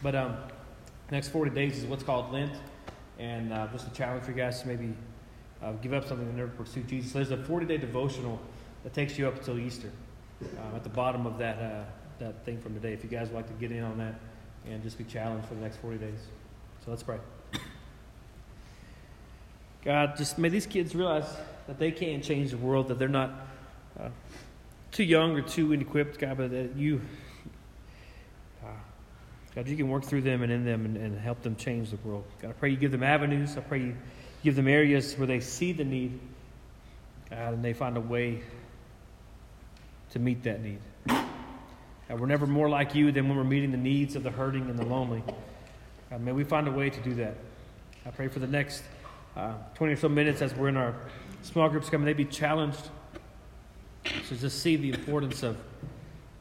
But 0.01 0.15
um, 0.15 0.37
next 1.11 1.29
40 1.29 1.51
days 1.51 1.77
is 1.77 1.85
what's 1.85 2.03
called 2.03 2.31
Lent. 2.31 2.53
And 3.19 3.53
uh, 3.53 3.67
just 3.71 3.87
a 3.87 3.91
challenge 3.91 4.25
for 4.25 4.31
you 4.31 4.37
guys 4.37 4.61
to 4.61 4.67
maybe 4.67 4.93
uh, 5.61 5.73
give 5.73 5.93
up 5.93 6.07
something 6.07 6.27
and 6.27 6.35
never 6.35 6.49
pursue 6.49 6.83
Jesus. 6.83 7.13
There's 7.13 7.31
a 7.31 7.37
40 7.37 7.65
day 7.65 7.77
devotional 7.77 8.39
that 8.83 8.93
takes 8.93 9.17
you 9.17 9.27
up 9.27 9.37
until 9.37 9.59
Easter 9.59 9.91
um, 10.41 10.75
at 10.75 10.83
the 10.83 10.89
bottom 10.89 11.25
of 11.25 11.37
that, 11.37 11.57
uh, 11.57 11.83
that 12.19 12.43
thing 12.45 12.59
from 12.59 12.73
today. 12.73 12.93
If 12.93 13.03
you 13.03 13.09
guys 13.09 13.27
would 13.27 13.35
like 13.35 13.47
to 13.47 13.53
get 13.53 13.71
in 13.71 13.83
on 13.83 13.97
that 13.99 14.19
and 14.65 14.83
just 14.83 14.97
be 14.97 15.03
challenged 15.03 15.47
for 15.47 15.55
the 15.55 15.61
next 15.61 15.77
40 15.77 15.97
days. 15.97 16.19
So 16.83 16.91
let's 16.91 17.03
pray. 17.03 17.17
God, 19.83 20.15
just 20.15 20.37
may 20.37 20.49
these 20.49 20.65
kids 20.65 20.95
realize 20.95 21.25
that 21.67 21.77
they 21.77 21.91
can't 21.91 22.23
change 22.23 22.51
the 22.51 22.57
world, 22.57 22.87
that 22.87 22.99
they're 22.99 23.07
not 23.09 23.31
uh, 23.99 24.09
too 24.91 25.03
young 25.03 25.35
or 25.35 25.41
too 25.41 25.69
inequipped, 25.69 26.19
God, 26.19 26.37
but 26.37 26.51
that 26.51 26.75
you, 26.77 27.01
uh, 28.63 28.67
God, 29.55 29.67
you 29.67 29.75
can 29.75 29.89
work 29.89 30.05
through 30.05 30.21
them 30.21 30.41
and 30.41 30.51
in 30.51 30.63
them 30.63 30.85
and, 30.85 30.95
and 30.97 31.19
help 31.19 31.41
them 31.41 31.55
change 31.55 31.89
the 31.89 31.97
world. 31.97 32.23
God, 32.41 32.49
I 32.49 32.53
pray 32.53 32.69
you 32.69 32.77
give 32.77 32.91
them 32.91 33.03
avenues. 33.03 33.57
I 33.57 33.61
pray 33.61 33.79
you 33.79 33.95
give 34.43 34.55
them 34.55 34.67
areas 34.67 35.15
where 35.15 35.27
they 35.27 35.41
see 35.41 35.73
the 35.73 35.83
need, 35.83 36.17
God, 37.29 37.53
and 37.53 37.63
they 37.63 37.73
find 37.73 37.97
a 37.97 38.01
way 38.01 38.41
to 40.11 40.19
meet 40.19 40.43
that 40.43 40.61
need. 40.61 40.79
God, 41.07 42.19
we're 42.19 42.27
never 42.27 42.47
more 42.47 42.69
like 42.69 42.95
you 42.95 43.11
than 43.11 43.27
when 43.27 43.37
we're 43.37 43.43
meeting 43.43 43.71
the 43.71 43.77
needs 43.77 44.15
of 44.15 44.23
the 44.23 44.31
hurting 44.31 44.69
and 44.69 44.79
the 44.79 44.85
lonely. 44.85 45.23
God, 46.09 46.21
may 46.21 46.31
we 46.31 46.43
find 46.43 46.67
a 46.67 46.71
way 46.71 46.89
to 46.89 47.01
do 47.01 47.15
that. 47.15 47.35
I 48.05 48.11
pray 48.11 48.27
for 48.27 48.39
the 48.39 48.47
next 48.47 48.83
uh, 49.35 49.53
20 49.75 49.93
or 49.93 49.95
so 49.95 50.09
minutes 50.09 50.41
as 50.41 50.53
we're 50.53 50.69
in 50.69 50.77
our 50.77 50.95
small 51.41 51.69
groups 51.69 51.89
coming, 51.89 52.05
they 52.05 52.13
be 52.13 52.25
challenged 52.25 52.89
to 54.27 54.35
just 54.35 54.59
see 54.59 54.75
the 54.75 54.91
importance 54.91 55.43
of, 55.43 55.57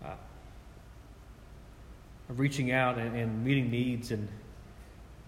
uh, 0.04 0.14
of 2.28 2.38
reaching 2.38 2.72
out 2.72 2.98
and, 2.98 3.16
and, 3.16 3.44
meeting 3.44 3.70
needs 3.70 4.10
and, 4.10 4.28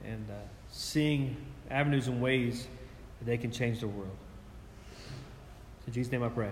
and 0.04 0.28
uh, 0.30 0.34
seeing 0.70 1.36
avenues 1.70 2.08
and 2.08 2.20
ways 2.20 2.66
that 3.18 3.24
they 3.24 3.38
can 3.38 3.50
change 3.50 3.80
the 3.80 3.88
world. 3.88 4.16
In 5.86 5.92
Jesus' 5.92 6.12
name 6.12 6.22
I 6.22 6.28
pray. 6.28 6.50